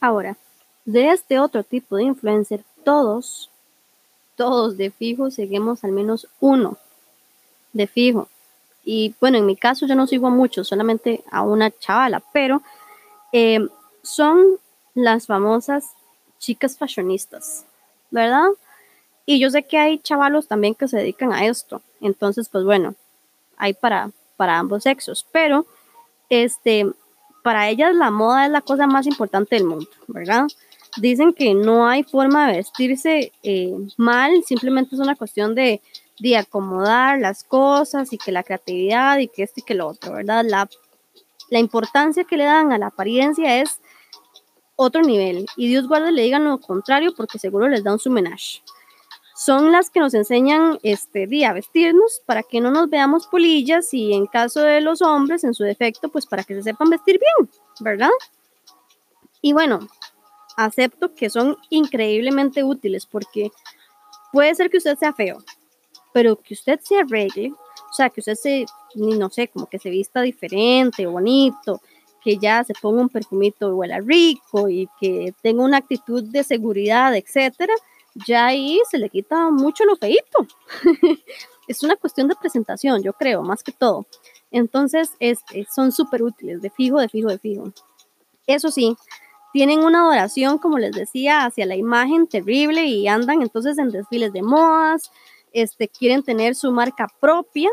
[0.00, 0.36] Ahora,
[0.84, 3.50] de este otro tipo de influencer, todos,
[4.36, 6.76] todos de fijo seguimos al menos uno
[7.72, 8.28] de fijo.
[8.88, 12.62] Y bueno, en mi caso yo no sigo a muchos, solamente a una chavala, pero
[13.32, 13.68] eh,
[14.02, 14.58] son
[14.94, 15.90] las famosas
[16.38, 17.64] chicas fashionistas,
[18.10, 18.46] ¿verdad?
[19.26, 21.82] Y yo sé que hay chavalos también que se dedican a esto.
[22.00, 22.94] Entonces, pues bueno,
[23.56, 25.26] hay para, para ambos sexos.
[25.32, 25.66] Pero,
[26.30, 26.86] este,
[27.42, 30.46] para ellas la moda es la cosa más importante del mundo, ¿verdad?
[30.96, 35.80] dicen que no hay forma de vestirse eh, mal, simplemente es una cuestión de,
[36.18, 40.12] de, acomodar las cosas y que la creatividad y que esto y que lo otro,
[40.12, 40.44] ¿verdad?
[40.44, 40.68] La,
[41.50, 43.80] la importancia que le dan a la apariencia es
[44.76, 48.62] otro nivel y Dios guarde le digan lo contrario porque seguro les da un homenaje.
[49.34, 53.92] Son las que nos enseñan este día a vestirnos para que no nos veamos polillas
[53.92, 57.20] y en caso de los hombres, en su defecto, pues para que se sepan vestir
[57.20, 57.50] bien,
[57.80, 58.10] ¿verdad?
[59.42, 59.80] Y bueno,
[60.56, 63.50] acepto que son increíblemente útiles porque
[64.32, 65.38] puede ser que usted sea feo,
[66.16, 69.90] pero que usted se arregle, o sea, que usted se, no sé, como que se
[69.90, 71.82] vista diferente, bonito,
[72.24, 76.42] que ya se ponga un perfumito y huela rico y que tenga una actitud de
[76.42, 77.74] seguridad, etcétera,
[78.26, 80.46] ya ahí se le quita mucho lo feito.
[81.68, 84.06] es una cuestión de presentación, yo creo, más que todo.
[84.50, 87.72] Entonces, este, son súper útiles, de fijo, de fijo, de fijo.
[88.46, 88.96] Eso sí,
[89.52, 94.32] tienen una adoración, como les decía, hacia la imagen terrible y andan entonces en desfiles
[94.32, 95.10] de modas,
[95.52, 97.70] este, quieren tener su marca propia,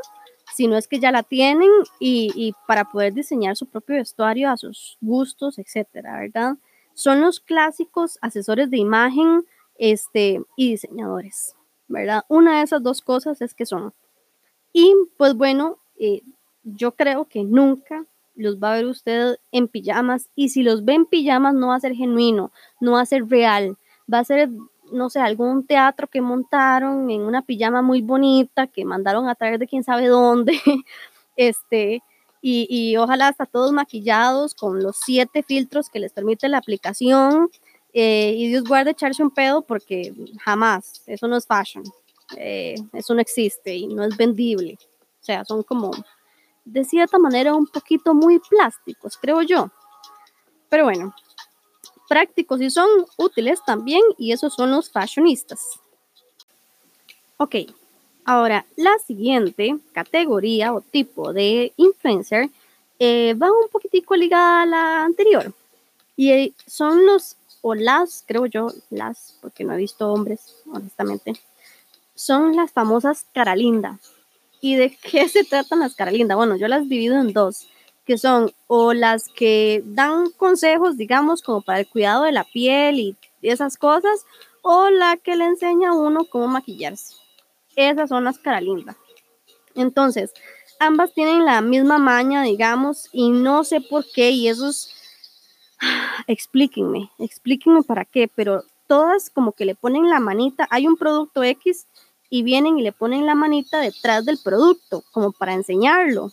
[0.55, 4.57] si no es que ya la tienen y, para poder diseñar su propio vestuario a
[4.57, 6.57] sus gustos, etcétera, ¿verdad?
[6.93, 9.45] Son los clásicos asesores de imagen
[9.77, 11.55] este, y diseñadores,
[11.88, 12.23] ¿verdad?
[12.27, 13.93] Una de esas dos cosas es que son.
[14.71, 16.21] Y pues bueno, eh,
[16.63, 18.05] yo creo que nunca
[18.36, 21.75] los va a ver usted en pijamas y si los ve en pijamas no va
[21.75, 23.77] a ser genuino, no va a ser real,
[24.12, 24.49] va a ser,
[24.93, 29.60] no sé, algún teatro que montaron en una pijama muy bonita que mandaron a traer
[29.60, 30.53] de quién sabe dónde,
[31.36, 32.01] este,
[32.41, 37.49] y, y ojalá hasta todos maquillados con los siete filtros que les permite la aplicación.
[37.93, 41.84] Eh, y Dios guarde echarse un pedo porque jamás, eso no es fashion,
[42.38, 44.77] eh, eso no existe y no es vendible.
[45.21, 45.91] O sea, son como
[46.65, 49.71] de cierta manera un poquito muy plásticos, creo yo.
[50.69, 51.13] Pero bueno,
[52.13, 55.80] prácticos y son útiles también y esos son los fashionistas.
[57.38, 57.56] Ok,
[58.23, 62.52] ahora la siguiente categoría o tipo de influencer
[62.99, 65.52] eh, va un poquitico ligada a la anterior
[66.15, 71.34] y eh, son los o las, creo yo, las, porque no he visto hombres, honestamente,
[72.13, 73.97] son las famosas cara linda.
[74.62, 76.36] ¿Y de qué se tratan las Caralinda?
[76.36, 77.67] Bueno, yo las divido en dos,
[78.05, 82.99] que son o las que dan consejos, digamos, como para el cuidado de la piel
[82.99, 84.25] y esas cosas,
[84.61, 87.15] o la que le enseña a uno cómo maquillarse.
[87.75, 88.95] Esas son las Caralinda.
[89.75, 90.33] Entonces,
[90.79, 94.93] ambas tienen la misma maña, digamos, y no sé por qué, y esos,
[96.27, 101.43] explíquenme, explíquenme para qué, pero todas como que le ponen la manita, hay un producto
[101.43, 101.87] X
[102.29, 106.31] y vienen y le ponen la manita detrás del producto, como para enseñarlo.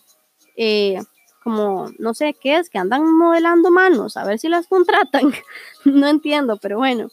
[0.55, 0.99] Eh,
[1.43, 5.33] como, no sé qué es, que andan modelando manos, a ver si las contratan.
[5.85, 7.09] no entiendo, pero bueno.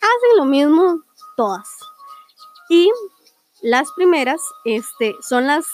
[0.00, 1.02] Hacen lo mismo
[1.36, 1.68] todas.
[2.68, 2.90] Y
[3.62, 5.66] las primeras este, son las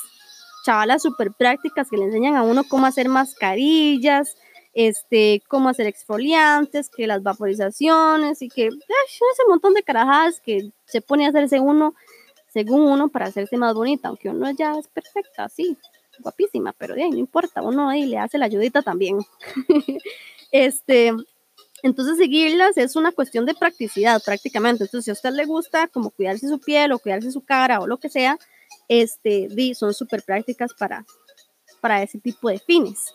[0.65, 4.37] chavalas súper prácticas que le enseñan a uno cómo hacer mascarillas,
[4.75, 11.01] este, cómo hacer exfoliantes, que las vaporizaciones y que ese montón de carajadas que se
[11.01, 11.95] pone a hacerse uno,
[12.53, 15.79] según uno, para hacerse más bonita, aunque uno ya es perfecta, sí,
[16.21, 19.19] guapísima, pero no importa, uno ahí le hace la ayudita también.
[20.53, 21.13] este,
[21.83, 24.85] entonces seguirlas es una cuestión de practicidad prácticamente.
[24.85, 27.87] Entonces, si a usted le gusta como cuidarse su piel o cuidarse su cara o
[27.87, 28.39] lo que sea,
[28.89, 31.05] este, son súper prácticas para,
[31.81, 33.13] para ese tipo de fines.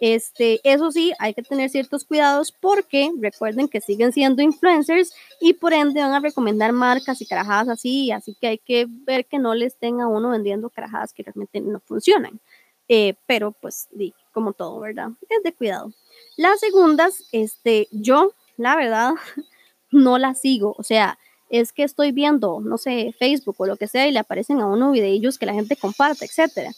[0.00, 5.54] Este, eso sí, hay que tener ciertos cuidados porque recuerden que siguen siendo influencers y
[5.54, 9.38] por ende van a recomendar marcas y carajadas así, así que hay que ver que
[9.38, 12.40] no les estén a uno vendiendo carajadas que realmente no funcionan.
[12.88, 13.88] Eh, pero pues,
[14.32, 15.08] como todo, ¿verdad?
[15.28, 15.92] Es de cuidado.
[16.36, 19.14] Las segundas, este, yo, la verdad,
[19.90, 23.86] no las sigo, o sea, es que estoy viendo, no sé, Facebook o lo que
[23.86, 26.72] sea y le aparecen a uno videillos que la gente comparte, etcétera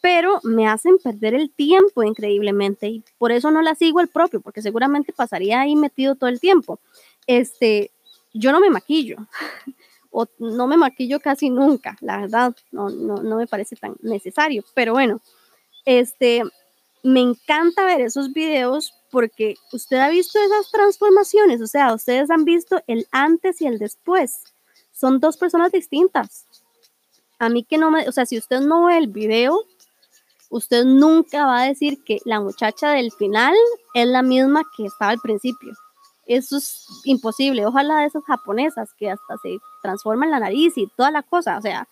[0.00, 4.40] pero me hacen perder el tiempo increíblemente y por eso no la sigo el propio,
[4.40, 6.78] porque seguramente pasaría ahí metido todo el tiempo.
[7.26, 7.90] Este,
[8.32, 9.16] yo no me maquillo
[10.10, 14.64] o no me maquillo casi nunca, la verdad, no, no, no me parece tan necesario,
[14.74, 15.20] pero bueno,
[15.84, 16.42] este,
[17.02, 22.44] me encanta ver esos videos porque usted ha visto esas transformaciones, o sea, ustedes han
[22.44, 24.42] visto el antes y el después.
[24.92, 26.46] Son dos personas distintas.
[27.38, 29.64] A mí que no me, o sea, si usted no ve el video,
[30.50, 33.54] usted nunca va a decir que la muchacha del final
[33.94, 35.72] es la misma que estaba al principio.
[36.26, 37.66] Eso es imposible.
[37.66, 41.56] Ojalá de esas japonesas que hasta se transforman la nariz y toda la cosa.
[41.56, 41.88] O sea,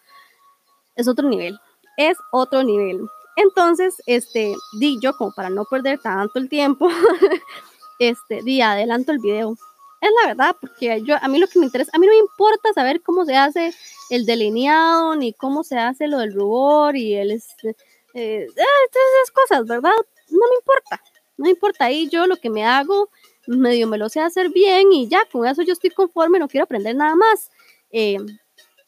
[0.94, 1.58] es otro nivel.
[1.96, 3.08] Es otro nivel.
[3.36, 6.88] Entonces, este, di yo como para no perder tanto el tiempo,
[7.98, 9.56] este, di adelanto el video.
[10.00, 12.18] Es la verdad, porque yo, a mí lo que me interesa, a mí no me
[12.18, 13.74] importa saber cómo se hace
[14.10, 17.76] el delineado, ni cómo se hace lo del rubor y el, este,
[18.18, 19.92] eh, ah, esas cosas, ¿verdad?
[20.30, 21.02] No me importa,
[21.36, 21.84] no me importa.
[21.84, 23.10] Ahí yo lo que me hago,
[23.46, 26.64] medio me lo sé hacer bien y ya, con eso yo estoy conforme, no quiero
[26.64, 27.50] aprender nada más.
[27.90, 28.16] Eh,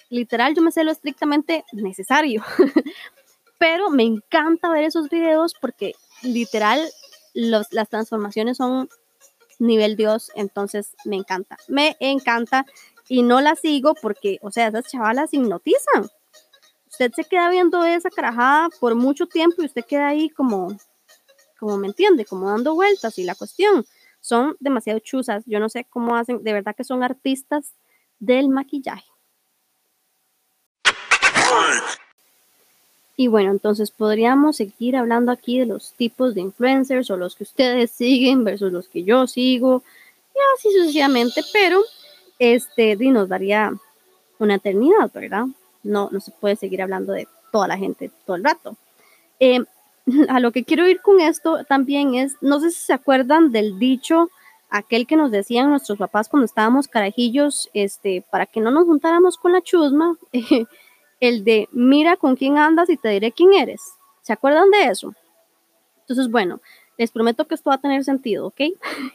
[0.08, 2.42] literal, yo me sé lo estrictamente necesario.
[3.58, 6.80] Pero me encanta ver esos videos porque literal
[7.34, 8.88] las transformaciones son
[9.58, 12.64] nivel Dios, entonces me encanta, me encanta
[13.08, 16.08] y no las sigo porque, o sea, esas chavalas hipnotizan
[16.98, 20.76] usted se queda viendo esa carajada por mucho tiempo y usted queda ahí como,
[21.56, 23.86] como me entiende, como dando vueltas y la cuestión,
[24.20, 27.74] son demasiado chuzas, yo no sé cómo hacen, de verdad que son artistas
[28.18, 29.06] del maquillaje.
[33.14, 37.44] Y bueno, entonces podríamos seguir hablando aquí de los tipos de influencers o los que
[37.44, 39.84] ustedes siguen versus los que yo sigo
[40.34, 41.80] y así sucesivamente, pero
[42.40, 43.72] este nos daría
[44.40, 45.46] una eternidad, ¿verdad?
[45.88, 48.76] No, no se puede seguir hablando de toda la gente todo el rato.
[49.40, 49.64] Eh,
[50.28, 53.78] a lo que quiero ir con esto también es, no sé si se acuerdan del
[53.78, 54.30] dicho,
[54.70, 59.36] aquel que nos decían nuestros papás cuando estábamos carajillos, este, para que no nos juntáramos
[59.36, 60.16] con la chusma,
[61.20, 63.82] el de mira con quién andas y te diré quién eres.
[64.22, 65.14] ¿Se acuerdan de eso?
[66.00, 66.60] Entonces, bueno,
[66.96, 68.60] les prometo que esto va a tener sentido, ¿ok?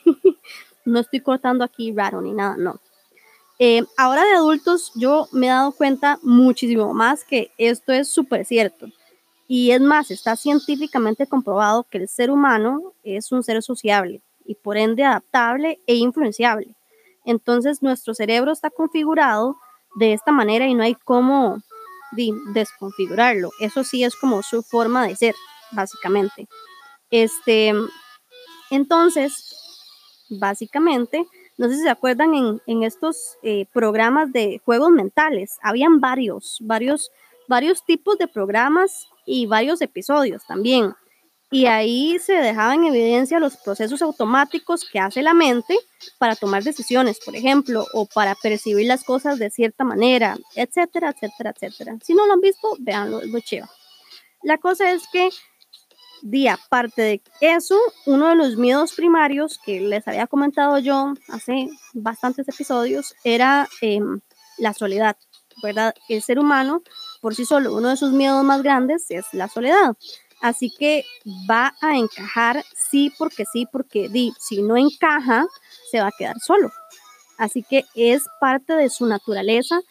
[0.86, 2.80] no estoy cortando aquí raro ni nada, no.
[3.60, 8.46] Eh, ahora de adultos, yo me he dado cuenta muchísimo más que esto es súper
[8.46, 8.88] cierto.
[9.48, 14.56] Y es más, está científicamente comprobado que el ser humano es un ser sociable y
[14.56, 16.76] por ende adaptable e influenciable.
[17.26, 19.58] Entonces nuestro cerebro está configurado
[19.96, 21.62] de esta manera y no hay cómo
[22.54, 23.52] desconfigurarlo.
[23.60, 25.36] Eso sí es como su forma de ser,
[25.72, 26.48] básicamente.
[27.10, 27.74] Este,
[28.70, 29.56] entonces,
[30.30, 31.28] básicamente,
[31.58, 36.58] no sé si se acuerdan en, en estos eh, programas de juegos mentales, habían varios,
[36.62, 37.12] varios,
[37.48, 40.94] varios tipos de programas y varios episodios también.
[41.54, 45.78] Y ahí se dejaban en evidencia los procesos automáticos que hace la mente
[46.18, 51.52] para tomar decisiones, por ejemplo, o para percibir las cosas de cierta manera, etcétera, etcétera,
[51.52, 51.98] etcétera.
[52.04, 53.68] Si no lo han visto, véanlo, es muy chido.
[54.42, 55.30] La cosa es que,
[56.24, 61.68] di aparte de eso, uno de los miedos primarios que les había comentado yo hace
[61.94, 64.22] bastantes episodios era em,
[64.58, 65.18] la soledad,
[65.62, 65.94] ¿verdad?
[66.08, 66.82] El ser humano
[67.20, 69.98] por sí solo, uno de sus miedos más grandes es la soledad.
[70.42, 71.04] Así que
[71.50, 75.46] va a encajar sí porque sí, porque di, si no encaja,
[75.92, 76.72] se va a quedar solo.
[77.38, 79.82] Así que es parte de su naturaleza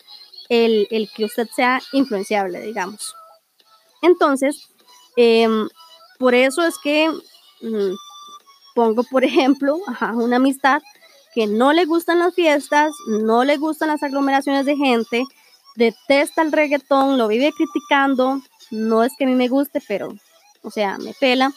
[0.48, 3.14] el, que usted sea influenciable, digamos.
[4.02, 4.68] Entonces,
[5.16, 5.68] em,
[6.22, 7.10] por eso es que
[8.76, 9.76] pongo, por ejemplo,
[10.14, 10.80] una amistad
[11.34, 15.24] que no le gustan las fiestas, no le gustan las aglomeraciones de gente,
[15.74, 18.40] detesta el reggaetón, lo vive criticando.
[18.70, 20.14] No es que a mí me guste, pero,
[20.62, 21.52] o sea, me pela.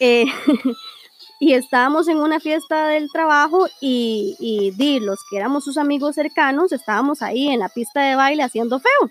[0.00, 0.24] Eh,
[1.40, 6.16] y estábamos en una fiesta del trabajo y, y di, los que éramos sus amigos
[6.16, 9.10] cercanos, estábamos ahí en la pista de baile haciendo feo.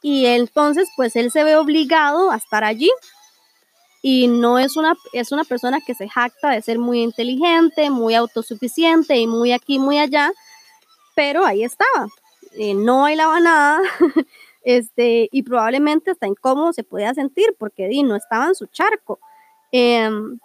[0.00, 2.90] Y entonces, pues él se ve obligado a estar allí.
[4.06, 8.14] Y no es una, es una persona que se jacta de ser muy inteligente, muy
[8.14, 10.30] autosuficiente y muy aquí, muy allá,
[11.14, 12.08] pero ahí estaba.
[12.52, 13.80] Eh, no bailaba nada,
[14.62, 19.20] este, y probablemente hasta incómodo se podía sentir porque di, no estaba en su charco.
[19.72, 20.38] Em,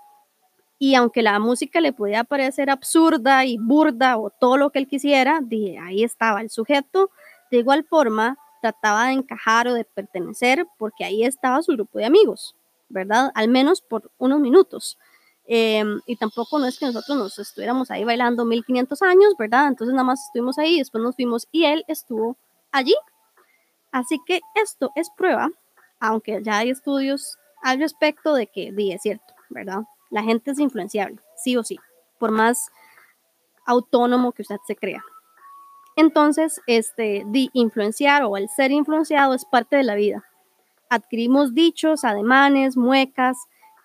[0.77, 4.87] y aunque la música le podía parecer absurda y burda o todo lo que él
[4.87, 7.11] quisiera, dije, ahí estaba el sujeto.
[7.51, 12.05] De igual forma, trataba de encajar o de pertenecer porque ahí estaba su grupo de
[12.05, 12.55] amigos,
[12.89, 13.31] ¿verdad?
[13.35, 14.97] Al menos por unos minutos.
[15.51, 19.67] Em, y tampoco no es que nosotros nos estuviéramos ahí bailando 1500 años, ¿verdad?
[19.67, 22.37] Entonces nada más estuvimos ahí, después nos fuimos y él estuvo
[22.71, 22.95] allí.
[23.91, 25.49] Así que esto es prueba,
[25.99, 29.83] aunque ya hay estudios al respecto de que di, es cierto, ¿verdad?
[30.11, 31.79] La gente es influenciable, sí o sí,
[32.19, 32.69] por más
[33.65, 35.03] autónomo que usted se crea.
[35.95, 40.23] Entonces, este, di influenciar o el ser influenciado es parte de la vida.
[40.89, 43.37] Adquirimos dichos, ademanes, muecas,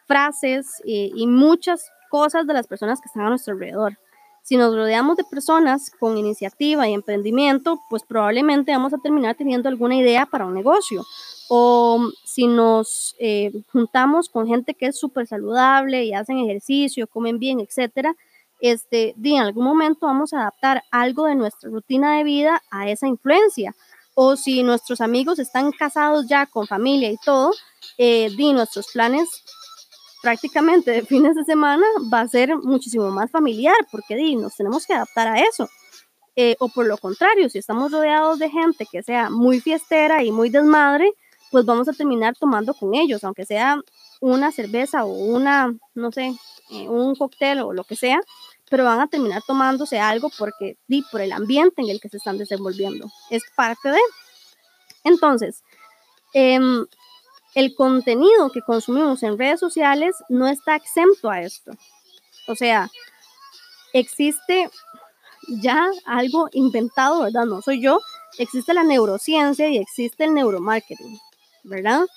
[0.06, 3.98] frases eh, y, muchas cosas de las personas que están a nuestro alrededor.
[4.42, 9.70] Si nos rodeamos de personas con iniciativa y emprendimiento, pues probablemente vamos a terminar teniendo
[9.70, 11.02] alguna idea para un negocio.
[11.48, 17.38] O si nos eh, juntamos con gente que es súper saludable y hacen ejercicio, comen
[17.38, 18.14] bien, etcétera,
[18.60, 23.06] este, en algún momento vamos a adaptar algo de nuestra rutina de vida a esa
[23.06, 23.74] influencia.
[24.14, 27.52] O si nuestros amigos están casados ya con familia y todo,
[27.98, 29.28] eh, nuestros planes
[30.22, 34.86] prácticamente de fines de semana va a ser muchísimo más familiar, porque di, nos tenemos
[34.86, 35.68] que adaptar a eso.
[36.36, 40.32] Eh, o por lo contrario, si estamos rodeados de gente que sea muy fiestera y
[40.32, 41.12] muy desmadre,
[41.52, 43.80] pues vamos a terminar tomando con ellos, aunque sea
[44.20, 46.34] una cerveza o una, no sé,
[46.72, 48.20] eh, un cóctel o lo que sea,
[48.74, 50.76] pero van a terminar tomándose algo porque,
[51.12, 53.08] por el ambiente en el que se están desenvolviendo.
[53.30, 54.00] Es parte de.
[55.04, 55.62] Entonces,
[56.32, 56.58] eh,
[57.54, 61.70] el contenido que consumimos en redes sociales no está exento a esto.
[62.48, 62.90] O sea,
[63.92, 64.68] existe
[65.46, 67.44] ya algo inventado, ¿verdad?
[67.44, 68.00] No soy yo,
[68.38, 71.16] existe la neurociencia y existe el neuromarketing,
[71.62, 72.08] ¿verdad?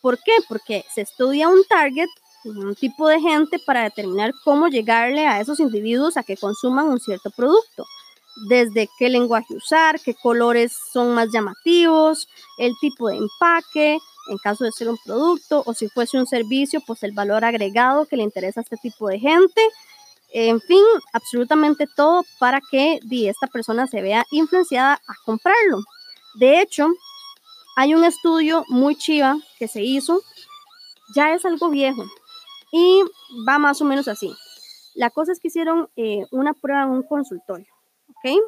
[0.00, 0.36] ¿Por qué?
[0.48, 2.08] Porque se estudia un target,
[2.56, 7.00] un tipo de gente para determinar cómo llegarle a esos individuos a que consuman un
[7.00, 7.84] cierto producto.
[8.48, 12.28] Desde qué lenguaje usar, qué colores son más llamativos,
[12.58, 13.98] el tipo de empaque,
[14.30, 18.06] en caso de ser un producto o si fuese un servicio, pues el valor agregado
[18.06, 19.60] que le interesa a este tipo de gente.
[20.30, 25.82] En fin, absolutamente todo para que esta persona se vea influenciada a comprarlo.
[26.34, 26.88] De hecho,
[27.80, 30.20] Hay un estudio muy chiva que se hizo,
[31.14, 32.04] ya es algo viejo,
[32.72, 33.02] y
[33.46, 34.32] va más o menos así.
[34.94, 37.72] La cosa es que hicieron eh, una prueba en un consultorio,
[38.08, 38.40] ¿ok?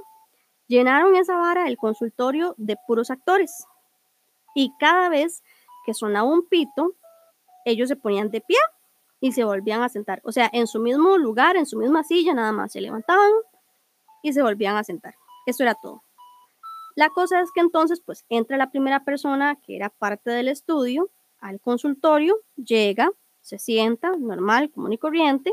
[0.66, 3.66] Llenaron esa vara del consultorio de puros actores.
[4.54, 5.42] Y cada vez
[5.84, 6.94] que sonaba un pito,
[7.64, 8.58] ellos se ponían de pie
[9.20, 10.20] y se volvían a sentar.
[10.24, 13.30] O sea, en su mismo lugar, en su misma silla, nada más se levantaban
[14.22, 15.14] y se volvían a sentar.
[15.46, 16.02] Eso era todo.
[16.96, 21.10] La cosa es que entonces, pues entra la primera persona que era parte del estudio
[21.40, 23.10] al consultorio, llega,
[23.40, 25.52] se sienta, normal, común y corriente,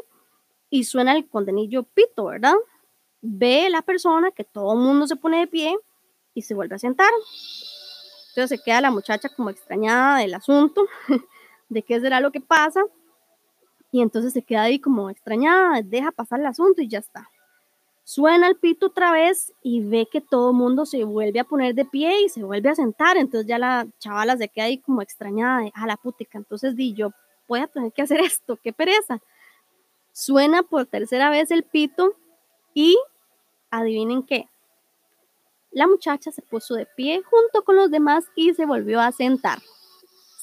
[0.69, 2.55] y suena el condenillo pito, ¿verdad?
[3.21, 5.77] Ve la persona que todo el mundo se pone de pie
[6.33, 7.09] y se vuelve a sentar.
[8.29, 10.85] Entonces se queda la muchacha como extrañada del asunto,
[11.69, 12.81] de qué será lo que pasa,
[13.91, 17.29] y entonces se queda ahí como extrañada, deja pasar el asunto y ya está.
[18.03, 21.75] Suena el pito otra vez y ve que todo el mundo se vuelve a poner
[21.75, 23.17] de pie y se vuelve a sentar.
[23.17, 26.37] Entonces ya la chavala se queda ahí como extrañada de, a la putica.
[26.37, 27.11] Entonces di yo,
[27.47, 29.21] voy a tener que hacer esto, qué pereza.
[30.11, 32.15] Suena por tercera vez el pito
[32.73, 32.97] y
[33.69, 34.47] adivinen qué.
[35.71, 39.59] La muchacha se puso de pie junto con los demás y se volvió a sentar,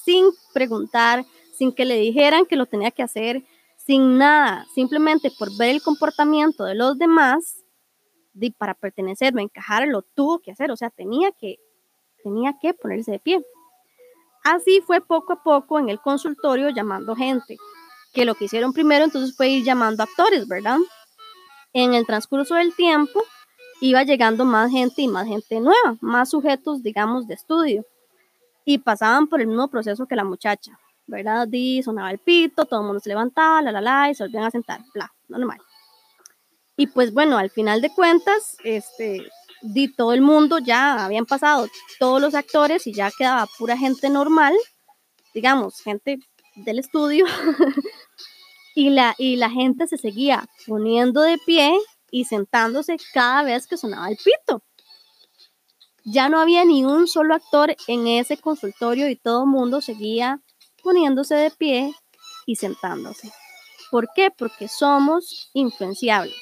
[0.04, 1.24] sin preguntar,
[1.56, 3.42] sin que le dijeran que lo tenía que hacer,
[3.76, 7.64] sin nada, simplemente por ver el comportamiento de los demás,
[8.58, 11.58] para pertenecer o encajar, lo tuvo que hacer, o sea, tenía que,
[12.22, 13.44] tenía que ponerse de pie.
[14.44, 17.56] Así fue poco a poco en el consultorio llamando gente,
[18.12, 20.78] que lo que hicieron primero entonces fue ir llamando actores, ¿verdad?
[21.72, 23.22] En el transcurso del tiempo
[23.80, 27.84] iba llegando más gente y más gente nueva, más sujetos, digamos, de estudio,
[28.64, 30.78] y pasaban por el mismo proceso que la muchacha.
[31.06, 31.48] ¿verdad?
[31.82, 34.50] Sonaba el pito, todo el mundo se levantaba, la la la, y se volvían a
[34.50, 35.60] sentar, bla, normal.
[36.76, 39.26] Y pues bueno, al final de cuentas, este,
[39.64, 44.10] di todo el mundo, ya habían pasado todos los actores y ya quedaba pura gente
[44.10, 44.54] normal,
[45.32, 46.18] digamos, gente
[46.54, 47.24] del estudio,
[48.74, 51.78] y, la, y la gente se seguía poniendo de pie
[52.10, 54.62] y sentándose cada vez que sonaba el pito.
[56.04, 60.42] Ya no había ni un solo actor en ese consultorio y todo el mundo seguía
[60.82, 61.94] poniéndose de pie
[62.44, 63.32] y sentándose.
[63.90, 64.30] ¿Por qué?
[64.30, 66.36] Porque somos influenciables.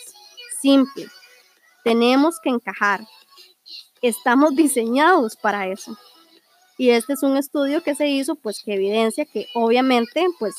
[0.60, 1.08] Simple.
[1.84, 3.06] Tenemos que encajar.
[4.00, 5.96] Estamos diseñados para eso.
[6.78, 10.54] Y este es un estudio que se hizo, pues que evidencia que obviamente, pues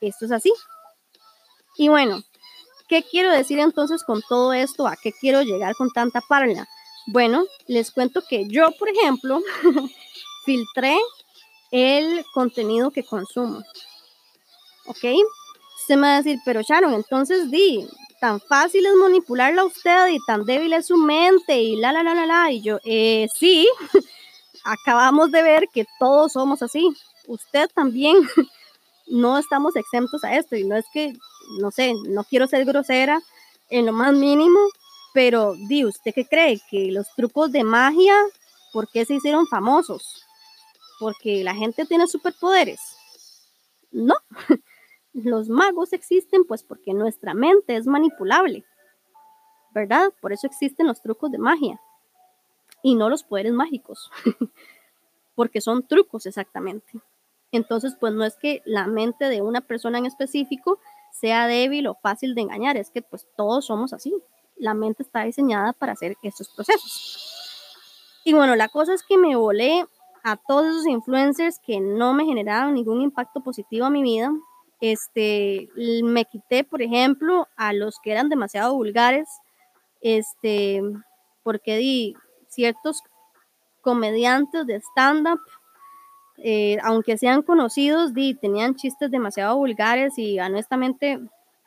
[0.00, 0.52] esto es así.
[1.76, 2.22] Y bueno,
[2.88, 4.86] ¿qué quiero decir entonces con todo esto?
[4.86, 6.68] ¿A qué quiero llegar con tanta parla?
[7.06, 9.40] Bueno, les cuento que yo, por ejemplo,
[10.44, 10.96] filtré
[11.70, 13.62] el contenido que consumo.
[14.86, 15.04] ¿Ok?
[15.86, 17.86] Se me va a decir, pero Sharon, entonces di,
[18.20, 22.02] tan fácil es manipularla a usted y tan débil es su mente y la, la,
[22.02, 22.52] la, la, la.
[22.52, 23.68] Y yo, eh, sí,
[24.64, 26.88] acabamos de ver que todos somos así.
[27.26, 28.16] Usted también.
[29.06, 31.12] no estamos exentos a esto y no es que,
[31.58, 33.20] no sé, no quiero ser grosera
[33.68, 34.60] en lo más mínimo,
[35.12, 36.60] pero di, ¿usted qué cree?
[36.70, 38.14] Que los trucos de magia,
[38.72, 40.24] ¿por qué se hicieron famosos?
[41.00, 42.78] porque la gente tiene superpoderes.
[43.90, 44.14] No,
[45.12, 48.64] los magos existen pues porque nuestra mente es manipulable,
[49.72, 50.12] ¿verdad?
[50.20, 51.80] Por eso existen los trucos de magia
[52.82, 54.10] y no los poderes mágicos,
[55.34, 57.00] porque son trucos exactamente.
[57.52, 60.78] Entonces, pues no es que la mente de una persona en específico
[61.12, 64.14] sea débil o fácil de engañar, es que pues todos somos así.
[64.56, 67.40] La mente está diseñada para hacer estos procesos.
[68.24, 69.84] Y bueno, la cosa es que me volé
[70.22, 74.30] a todos esos influencers que no me generaban ningún impacto positivo a mi vida.
[74.80, 75.68] Este,
[76.02, 79.28] me quité, por ejemplo, a los que eran demasiado vulgares,
[80.00, 80.82] este,
[81.42, 82.14] porque di
[82.48, 83.02] ciertos
[83.82, 85.40] comediantes de stand-up,
[86.38, 91.20] eh, aunque sean conocidos, di, tenían chistes demasiado vulgares y honestamente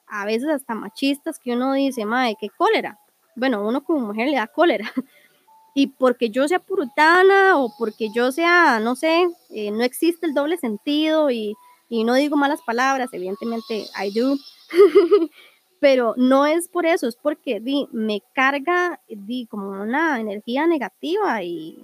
[0.08, 3.00] a veces hasta machistas que uno dice, madre, qué cólera.
[3.36, 4.86] Bueno, uno como mujer le da cólera,
[5.76, 10.34] y porque yo sea puritana o porque yo sea, no sé, eh, no existe el
[10.34, 11.56] doble sentido y,
[11.94, 14.38] y, no digo malas palabras, evidentemente I do,
[15.80, 21.44] pero no es por eso, es porque di, me carga di, como una energía negativa
[21.44, 21.78] y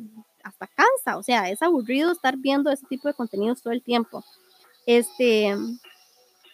[0.43, 4.23] hasta cansa, o sea, es aburrido estar viendo ese tipo de contenidos todo el tiempo.
[4.85, 5.55] Este,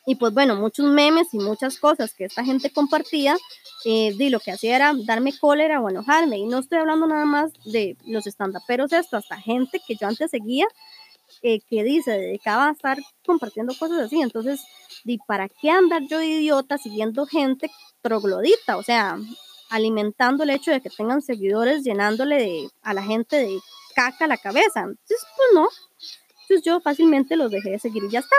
[0.05, 3.37] y pues bueno, muchos memes y muchas cosas que esta gente compartía,
[3.85, 6.37] eh, de lo que hacía era darme cólera o enojarme.
[6.37, 10.31] Y no estoy hablando nada más de los estandaperos, esto, hasta gente que yo antes
[10.31, 10.67] seguía,
[11.47, 14.19] eh, que dice, dedicaba a estar compartiendo cosas así.
[14.19, 14.65] Entonces,
[15.03, 17.69] ¿y para qué andar yo idiota siguiendo gente
[18.01, 18.77] troglodita?
[18.77, 19.19] O sea,
[19.69, 23.59] alimentando el hecho de que tengan seguidores, llenándole a la gente de
[23.93, 24.79] caca la cabeza.
[24.79, 25.69] Entonces, pues no.
[26.41, 28.35] Entonces yo fácilmente los dejé de seguir y ya está.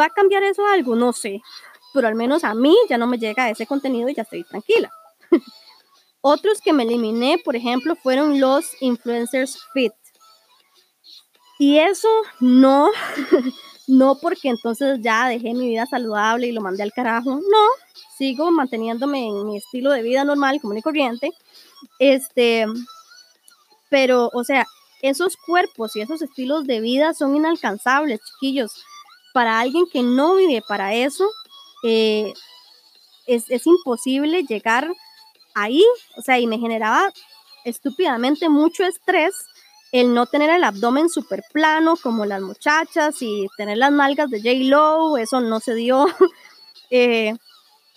[0.00, 0.96] ¿Va a cambiar eso algo?
[0.96, 1.40] No sé.
[1.94, 4.90] Pero al menos a mí ya no me llega ese contenido y ya estoy tranquila.
[6.22, 9.92] Otros que me eliminé, por ejemplo, fueron los influencers fit.
[11.60, 12.08] Y eso
[12.40, 12.90] no,
[13.86, 17.34] no porque entonces ya dejé mi vida saludable y lo mandé al carajo.
[17.34, 17.66] No,
[18.16, 21.32] sigo manteniéndome en mi estilo de vida normal, común y corriente.
[21.98, 22.64] Este,
[23.90, 24.66] pero, o sea,
[25.02, 28.82] esos cuerpos y esos estilos de vida son inalcanzables, chiquillos.
[29.34, 31.28] Para alguien que no vive para eso,
[31.84, 32.32] eh,
[33.26, 34.90] es, es imposible llegar
[35.54, 35.84] ahí,
[36.16, 37.12] o sea, y me generaba
[37.66, 39.34] estúpidamente mucho estrés
[39.92, 44.38] el no tener el abdomen súper plano como las muchachas y tener las nalgas de
[44.38, 44.50] J.
[44.64, 46.06] Lo, eso no se dio,
[46.90, 47.34] eh,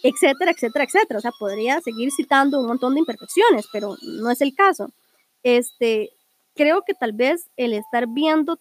[0.01, 1.17] etcétera, etcétera, etcétera.
[1.19, 4.89] O sea, podría seguir citando un montón de imperfecciones, pero no es el caso.
[5.43, 6.11] Este,
[6.55, 8.59] creo que tal vez el estar viendo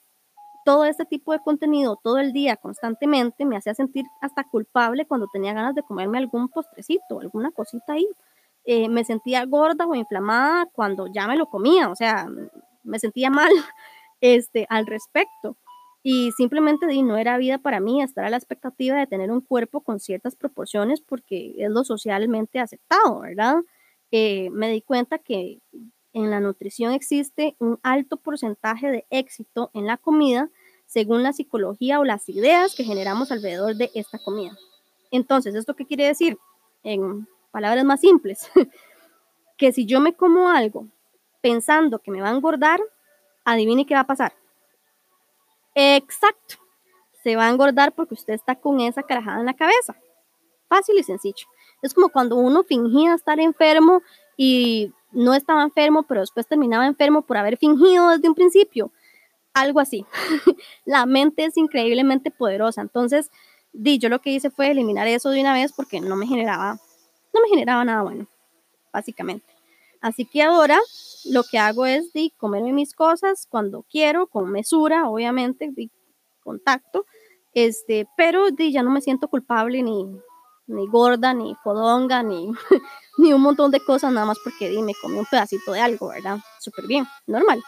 [0.65, 5.27] todo este tipo de contenido todo el día constantemente me hacía sentir hasta culpable cuando
[5.33, 8.07] tenía ganas de comerme algún postrecito, alguna cosita ahí.
[8.65, 12.29] Eh, me sentía gorda o inflamada cuando ya me lo comía, o sea,
[12.83, 13.51] me sentía mal
[14.21, 15.57] este, al respecto.
[16.05, 19.41] Y simplemente di, no era vida para mí estar a la expectativa de tener un
[19.41, 23.57] cuerpo con ciertas proporciones porque es lo socialmente aceptado, ¿verdad?
[24.11, 25.61] Eh, me di cuenta que
[26.13, 30.51] en la nutrición existe un alto porcentaje de éxito en la comida
[30.87, 34.57] según la psicología o las ideas que generamos alrededor de esta comida.
[35.11, 36.37] Entonces, ¿esto qué quiere decir?
[36.83, 38.51] En palabras más simples,
[39.57, 40.89] que si yo me como algo
[41.43, 42.81] pensando que me va a engordar,
[43.45, 44.33] adivine qué va a pasar.
[45.75, 46.57] Exacto,
[47.23, 49.97] se va a engordar porque usted está con esa carajada en la cabeza.
[50.69, 51.47] Fácil y sencillo.
[51.83, 54.03] Es como cuando uno fingía estar enfermo
[54.37, 58.91] y no estaba enfermo, pero después terminaba enfermo por haber fingido desde un principio.
[59.53, 60.07] Algo así.
[60.87, 62.81] la mente es increíblemente poderosa.
[62.81, 63.31] Entonces,
[63.73, 66.79] di, yo lo que hice fue eliminar eso de una vez porque no me generaba,
[67.35, 68.27] no me generaba nada bueno,
[68.93, 69.52] básicamente.
[70.03, 70.81] Así que ahora
[71.25, 75.91] lo que hago es di, comerme mis cosas cuando quiero, con mesura, obviamente, di,
[76.43, 77.07] contacto,
[77.55, 80.05] este, pero di, ya no me siento culpable ni,
[80.67, 82.51] ni gorda, ni fodonga, ni,
[83.19, 86.09] ni un montón de cosas, nada más porque di, me comí un pedacito de algo,
[86.09, 86.39] ¿verdad?
[86.59, 87.63] Súper bien, normal.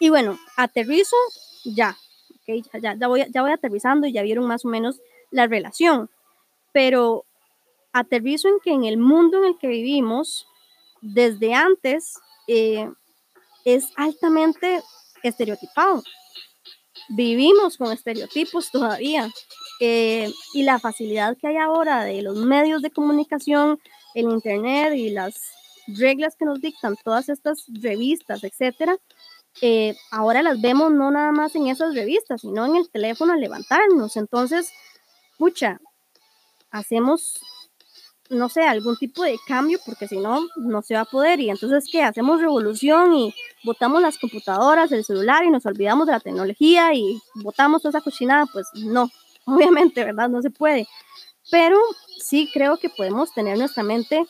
[0.00, 1.16] Y bueno, aterrizo
[1.64, 1.96] ya,
[2.40, 5.00] okay, ya, ya, voy, ya voy aterrizando y ya vieron más o menos
[5.30, 6.08] la relación,
[6.72, 7.26] pero
[7.92, 10.48] aterrizo en que en el mundo en el que vivimos,
[11.04, 12.90] desde antes eh,
[13.64, 14.82] es altamente
[15.22, 16.02] estereotipado.
[17.10, 19.30] Vivimos con estereotipos todavía.
[19.80, 23.80] Eh, y la facilidad que hay ahora de los medios de comunicación,
[24.14, 25.34] el Internet y las
[25.88, 28.96] reglas que nos dictan todas estas revistas, etcétera,
[29.60, 33.40] eh, ahora las vemos no nada más en esas revistas, sino en el teléfono al
[33.40, 34.16] levantarnos.
[34.16, 34.70] Entonces,
[35.36, 35.80] pucha,
[36.70, 37.40] hacemos
[38.34, 41.40] no sé, algún tipo de cambio, porque si no, no se va a poder.
[41.40, 42.02] Y entonces, ¿qué?
[42.02, 47.20] Hacemos revolución y botamos las computadoras, el celular y nos olvidamos de la tecnología y
[47.36, 48.46] botamos toda esa cochinada.
[48.46, 49.10] Pues no,
[49.46, 50.28] obviamente, ¿verdad?
[50.28, 50.86] No se puede.
[51.50, 51.78] Pero
[52.18, 54.24] sí creo que podemos tener nuestra mente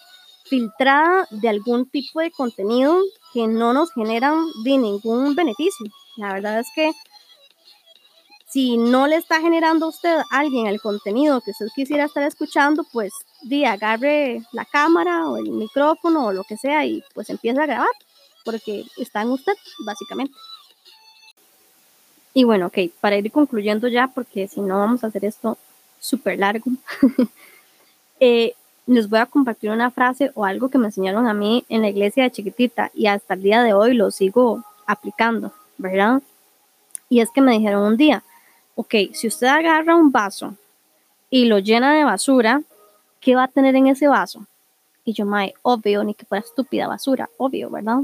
[0.44, 3.00] filtrada de algún tipo de contenido
[3.32, 5.86] que no nos generan de ningún beneficio.
[6.16, 6.92] La verdad es que
[8.54, 12.22] si no le está generando a usted a alguien el contenido que usted quisiera estar
[12.22, 17.30] escuchando, pues di, agarre la cámara o el micrófono o lo que sea y pues
[17.30, 17.90] empieza a grabar,
[18.44, 20.36] porque está en usted, básicamente.
[22.32, 25.58] Y bueno, ok, para ir concluyendo ya, porque si no vamos a hacer esto
[25.98, 26.70] súper largo,
[28.20, 28.54] eh,
[28.86, 31.88] les voy a compartir una frase o algo que me enseñaron a mí en la
[31.88, 36.22] iglesia de chiquitita y hasta el día de hoy lo sigo aplicando, ¿verdad?
[37.08, 38.22] Y es que me dijeron un día,
[38.74, 40.56] ok, si usted agarra un vaso
[41.30, 42.62] y lo llena de basura,
[43.20, 44.46] ¿qué va a tener en ese vaso?
[45.04, 47.98] Y yo, mae, obvio, ni que fuera estúpida basura, obvio, ¿verdad?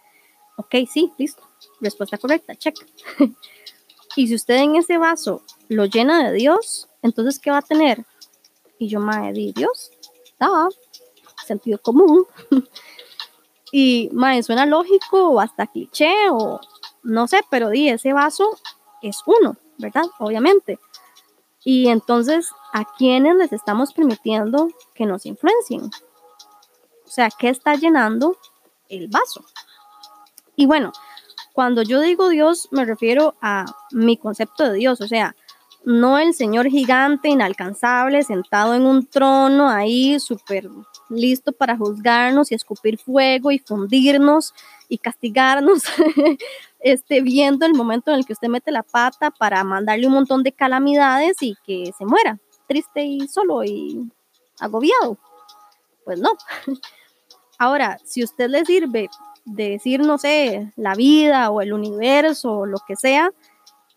[0.56, 1.42] ok, sí, listo.
[1.80, 2.76] Respuesta correcta, check.
[4.16, 8.04] y si usted en ese vaso lo llena de Dios, entonces, ¿qué va a tener?
[8.78, 9.90] Y yo, mae, di Dios,
[10.38, 10.68] da,
[11.46, 12.26] sentido común.
[13.72, 16.60] y, mae, suena lógico o hasta cliché o
[17.02, 18.58] no sé, pero di, ese vaso
[19.02, 19.56] es uno.
[19.78, 20.04] ¿Verdad?
[20.18, 20.78] Obviamente.
[21.64, 25.82] Y entonces, ¿a quiénes les estamos permitiendo que nos influencien?
[25.84, 28.36] O sea, ¿qué está llenando
[28.88, 29.44] el vaso?
[30.54, 30.92] Y bueno,
[31.52, 35.34] cuando yo digo Dios, me refiero a mi concepto de Dios, o sea,
[35.84, 40.68] no el Señor gigante, inalcanzable, sentado en un trono ahí, súper
[41.08, 44.54] listo para juzgarnos y escupir fuego y fundirnos
[44.88, 45.84] y castigarnos,
[46.80, 50.42] este, viendo el momento en el que usted mete la pata para mandarle un montón
[50.42, 54.10] de calamidades y que se muera, triste y solo y
[54.60, 55.18] agobiado.
[56.04, 56.30] Pues no.
[57.58, 59.08] Ahora, si usted le sirve
[59.44, 63.30] de decir, no sé, la vida o el universo o lo que sea,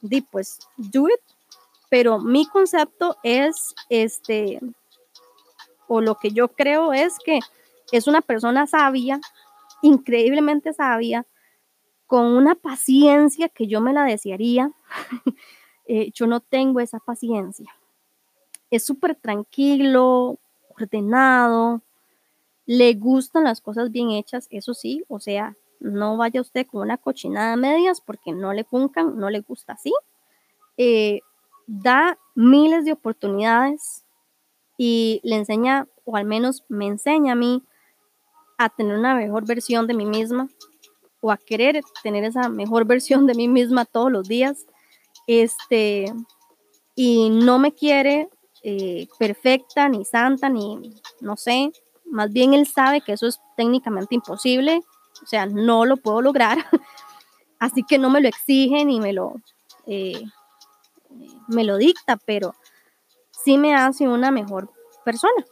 [0.01, 1.20] di pues do it.
[1.89, 4.60] Pero mi concepto es este,
[5.90, 7.40] o lo que yo creo es que
[7.92, 9.20] es una persona sabia,
[9.82, 11.26] increíblemente sabia,
[12.06, 14.72] con una paciencia que yo me la desearía.
[15.92, 17.68] Eh, yo no tengo esa paciencia.
[18.70, 20.38] Es súper tranquilo,
[20.78, 21.82] ordenado,
[22.68, 26.98] le gustan las cosas bien hechas, eso sí, o sea, no vaya usted con una
[26.98, 29.92] cochinada de medias porque no le puncan, no le gusta así.
[30.78, 31.22] Eh,
[31.66, 34.06] da miles de oportunidades
[34.82, 37.62] y le enseña, o al menos me enseña a mí,
[38.58, 40.48] a tener una mejor versión de mí misma
[41.20, 44.66] o a querer tener esa mejor versión de mí misma todos los días.
[45.28, 46.06] Este,
[46.96, 48.30] y no me quiere
[48.64, 51.74] eh, perfecta, ni santa, ni no sé,
[52.06, 54.82] más bien él sabe que eso es técnicamente imposible,
[55.22, 56.58] o sea, no lo puedo lograr,
[57.60, 59.36] así que no me lo exige ni me lo,
[59.86, 60.24] eh,
[61.48, 62.56] me lo dicta, pero
[63.50, 64.72] sí me hace una mejor
[65.04, 65.43] persona,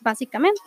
[0.00, 0.60] básicamente.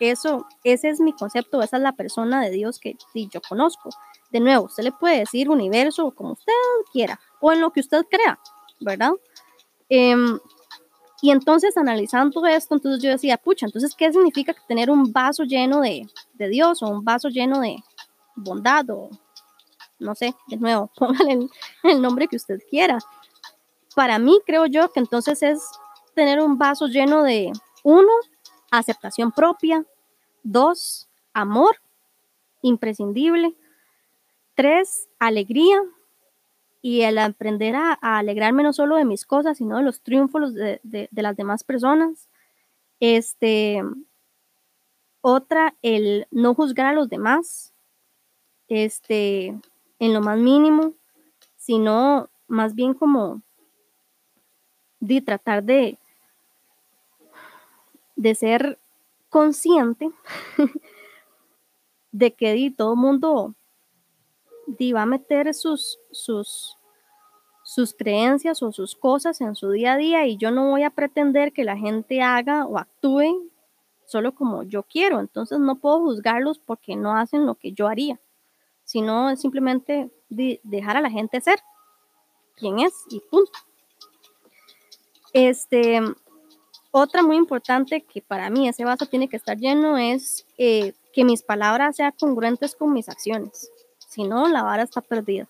[0.00, 3.88] Eso, ese es mi concepto, esa es la persona de Dios que sí, yo conozco.
[4.30, 6.52] De nuevo, usted le puede decir universo como usted
[6.92, 8.38] quiera, o en lo que usted crea,
[8.80, 9.12] ¿verdad?
[9.88, 10.38] Em,
[11.22, 15.80] y entonces analizando esto, entonces yo decía, pucha, entonces, ¿qué significa tener un vaso lleno
[15.80, 17.76] de, de Dios o un vaso lleno de
[18.36, 19.08] bondad o
[19.98, 21.50] no sé, de nuevo, póngale el,
[21.82, 22.98] el, nombre que usted quiera.
[23.98, 25.60] Para mí creo yo que entonces es
[26.14, 27.50] tener un vaso lleno de,
[27.82, 28.12] uno,
[28.70, 29.84] aceptación propia,
[30.44, 31.74] dos, amor,
[32.62, 33.56] imprescindible,
[34.54, 35.82] tres, alegría,
[36.80, 41.08] y el aprender a, alegrarme no solo de mis cosas, sino de los triunfos de,
[41.10, 42.28] las demás personas.
[43.00, 43.82] Este,
[45.22, 47.74] otra, el no juzgar a los demás,
[48.68, 49.60] este,
[49.98, 50.94] en lo más mínimo,
[51.56, 53.42] sino más bien como
[55.00, 55.98] de tratar de,
[58.16, 58.78] de ser
[59.28, 60.10] consciente
[62.12, 63.54] de que todo el mundo
[64.94, 66.76] va a meter sus, sus,
[67.64, 70.90] sus creencias o sus cosas en su día a día y yo no voy a
[70.90, 73.50] pretender que la gente haga o actúe
[74.06, 75.20] solo como yo quiero.
[75.20, 78.20] Entonces no puedo juzgarlos porque no hacen lo que yo haría,
[78.84, 81.60] sino es simplemente dejar a la gente ser
[82.56, 83.58] quien es y punto.
[85.32, 86.00] Este,
[86.90, 91.24] otra muy importante que para mí ese vaso tiene que estar lleno es eh, que
[91.24, 93.70] mis palabras sean congruentes con mis acciones.
[94.08, 95.48] Si no, la vara está perdida.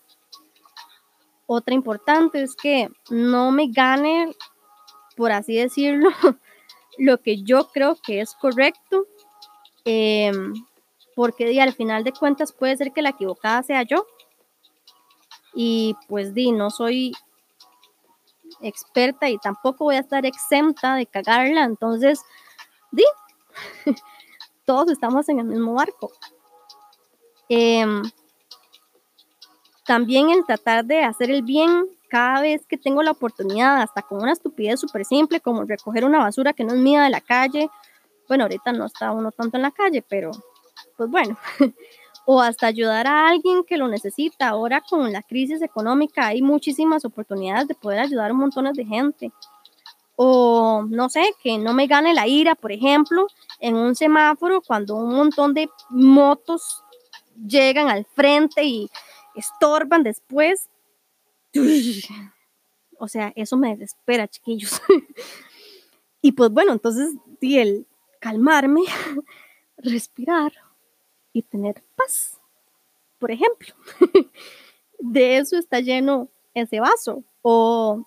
[1.46, 4.34] Otra importante es que no me gane,
[5.16, 6.10] por así decirlo,
[6.98, 9.06] lo que yo creo que es correcto,
[9.84, 10.52] em,
[11.14, 14.06] porque al final de cuentas puede ser que la equivocada sea yo.
[15.54, 17.14] Y pues di, no soy
[18.60, 22.20] experta y tampoco voy a estar exenta de cagarla, entonces
[22.90, 23.04] di,
[24.64, 26.12] todos estamos en el mismo barco.
[27.48, 28.02] Em,
[29.86, 34.22] también el tratar de hacer el bien cada vez que tengo la oportunidad, hasta con
[34.22, 37.70] una estupidez súper simple como recoger una basura que no es mía de la calle.
[38.28, 40.30] Bueno, ahorita no está uno tanto en la calle, pero
[40.96, 41.38] pues bueno.
[42.30, 44.48] o hasta ayudar a alguien que lo necesita.
[44.48, 48.84] Ahora con la crisis económica hay muchísimas oportunidades de poder ayudar a un montón de
[48.84, 49.32] gente.
[50.14, 53.28] O no sé, que no me gane la ira, por ejemplo,
[53.60, 56.84] en un semáforo cuando un montón de motos
[57.34, 58.90] llegan al frente y
[59.34, 60.68] estorban después.
[62.98, 64.82] O sea, eso me desespera, chiquillos.
[66.20, 67.86] Y pues bueno, entonces el
[68.18, 68.80] calmarme,
[69.76, 70.52] respirar
[71.42, 72.40] tener paz,
[73.18, 73.74] por ejemplo.
[74.98, 77.24] De eso está lleno ese vaso.
[77.42, 78.04] O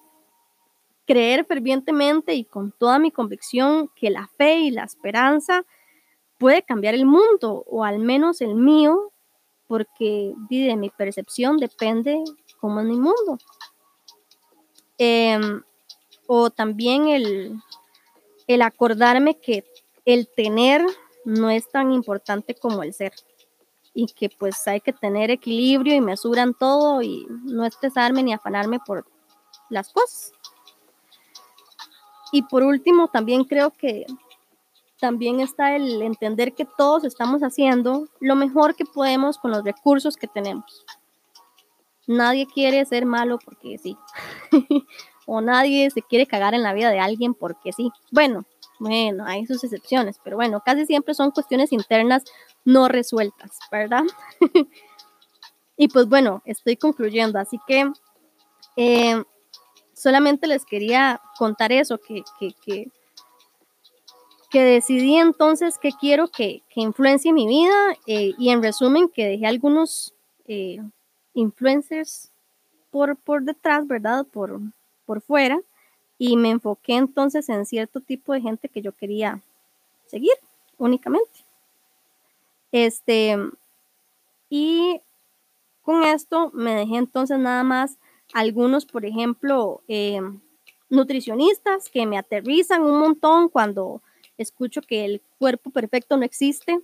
[1.05, 5.65] creer fervientemente y con toda mi convicción que la fe y la esperanza
[6.38, 9.11] puede cambiar el mundo, o al menos el mío,
[9.67, 12.23] porque de mi percepción depende
[12.59, 13.38] cómo es mi mundo.
[14.97, 15.61] Em,
[16.27, 17.59] o también el,
[18.47, 19.65] el acordarme que
[20.05, 20.86] el tener
[21.26, 23.13] no es tan importante como el ser
[23.93, 28.34] y que pues hay que tener equilibrio y mesura en todo y no estresarme ni
[28.34, 29.05] afanarme por
[29.69, 30.32] las cosas.
[32.32, 34.05] Y por último, también creo que
[34.99, 40.15] también está el entender que todos estamos haciendo lo mejor que podemos con los recursos
[40.15, 40.86] que tenemos.
[42.07, 43.97] Nadie quiere ser malo porque sí.
[45.26, 47.91] o nadie se quiere cagar en la vida de alguien porque sí.
[48.11, 48.45] Bueno,
[48.82, 52.23] bueno, hay sus excepciones, pero bueno, casi siempre son cuestiones internas
[52.65, 54.01] no resueltas, ¿verdad?
[55.77, 57.91] y pues bueno, estoy concluyendo, así que
[58.77, 59.23] eh,
[59.93, 62.23] solamente les quería contar eso, que,
[62.65, 62.89] que,
[64.51, 70.15] decidí entonces que quiero que, influencie mi vida eh, y en resumen que dejé algunos
[70.47, 70.82] eh,
[71.36, 72.32] influencers
[72.89, 74.25] por, por detrás, ¿verdad?
[74.25, 74.59] Por,
[75.05, 75.61] por fuera
[76.24, 79.41] y me enfoqué entonces en cierto tipo de gente que yo quería
[80.05, 80.36] seguir
[80.78, 81.32] únicamente.
[82.72, 83.36] Este,
[84.47, 85.01] y
[85.82, 87.97] con esto me dejé entonces nada más
[88.36, 90.22] algunos, por ejemplo, eh,
[90.91, 94.03] nutricionistas que me aterrizan un montón cuando
[94.38, 96.82] escucho que el cuerpo perfecto no existe.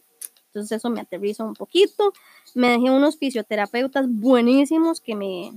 [0.47, 2.11] Entonces eso me aterriza un poquito.
[2.55, 5.53] Me dejé unos fisioterapeutas buenísimos que me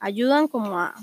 [0.00, 0.94] ayudan como a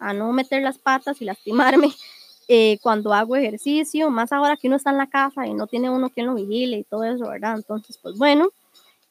[0.00, 1.92] a no meter las patas y lastimarme
[2.48, 5.90] eh, cuando hago ejercicio, más ahora que uno está en la casa y no tiene
[5.90, 7.54] uno quien lo vigile y todo eso, ¿verdad?
[7.56, 8.50] Entonces, pues bueno,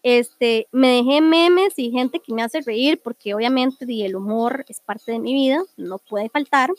[0.04, 4.80] este, me dejé memes y gente que me hace reír porque obviamente el humor es
[4.80, 6.72] parte de mi vida, no puede faltar.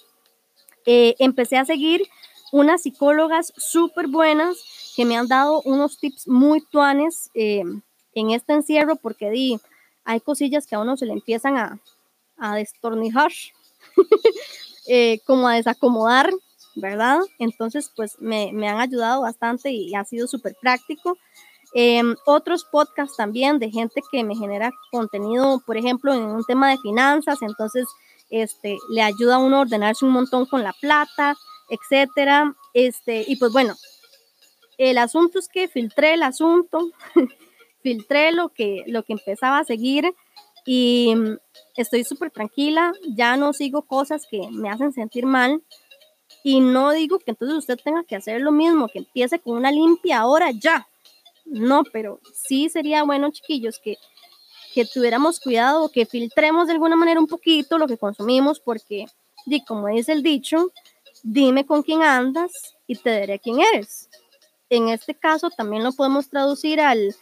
[0.86, 2.02] Eh, empecé a seguir
[2.52, 7.62] unas psicólogas súper buenas que me han dado unos tips muy tuanes eh,
[8.14, 9.60] en este encierro porque di,
[10.04, 11.78] hay cosillas que a uno se le empiezan a,
[12.38, 13.30] a destornijar
[14.92, 16.32] Eh, como a desacomodar,
[16.74, 17.20] ¿verdad?
[17.38, 21.16] Entonces, pues me, han ayudado bastante y ha sido súper práctico.
[21.74, 26.70] Em, otros podcasts también de gente que me genera contenido, por ejemplo, en un tema
[26.70, 27.86] de finanzas, entonces
[28.30, 31.36] este, le ayuda a uno a ordenarse un montón con la plata,
[31.68, 32.56] etcétera.
[32.74, 33.76] Este, y pues bueno,
[34.78, 36.90] el asunto es que filtré el asunto,
[37.82, 40.12] filtré lo que, lo que empezaba a seguir
[40.72, 41.36] y mm,
[41.74, 45.64] estoy súper tranquila, ya no sigo cosas que me hacen sentir mal
[46.44, 49.72] y no digo que entonces usted tenga que hacer lo mismo, que empiece con una
[49.72, 50.86] limpia ahora ya.
[51.44, 53.96] No, pero sí sería bueno, chiquillos, que,
[54.72, 59.06] que tuviéramos cuidado, que filtremos de alguna manera un poquito lo que consumimos, porque,
[59.46, 60.70] di, como dice el dicho,
[61.24, 64.08] dime con quién andas y te diré quién eres.
[64.68, 67.12] En este caso también lo podemos traducir al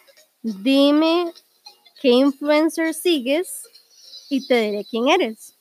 [0.42, 1.32] dime
[2.00, 3.64] qué influencer sigues
[4.28, 5.56] y te diré quién eres.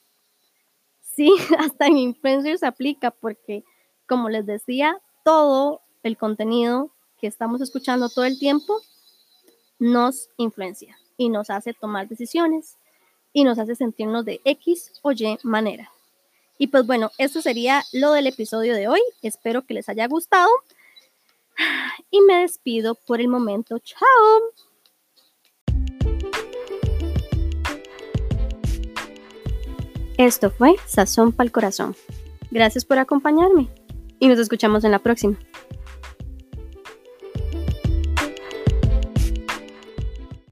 [1.01, 3.63] Sí, hasta en influencers aplica porque,
[4.07, 8.79] como les decía, todo el contenido que estamos escuchando todo el tiempo
[9.79, 12.77] nos influencia y nos hace tomar decisiones
[13.33, 15.91] y nos hace sentirnos de X o Y manera.
[16.57, 19.01] Y pues bueno, eso sería lo del episodio de hoy.
[19.21, 20.49] Espero que les haya gustado.
[22.09, 23.79] Y me despido por el momento.
[23.79, 24.66] Chao.
[30.18, 31.95] Esto fue Sazón para el Corazón.
[32.49, 33.68] Gracias por acompañarme
[34.20, 35.38] y nos escuchamos en la próxima.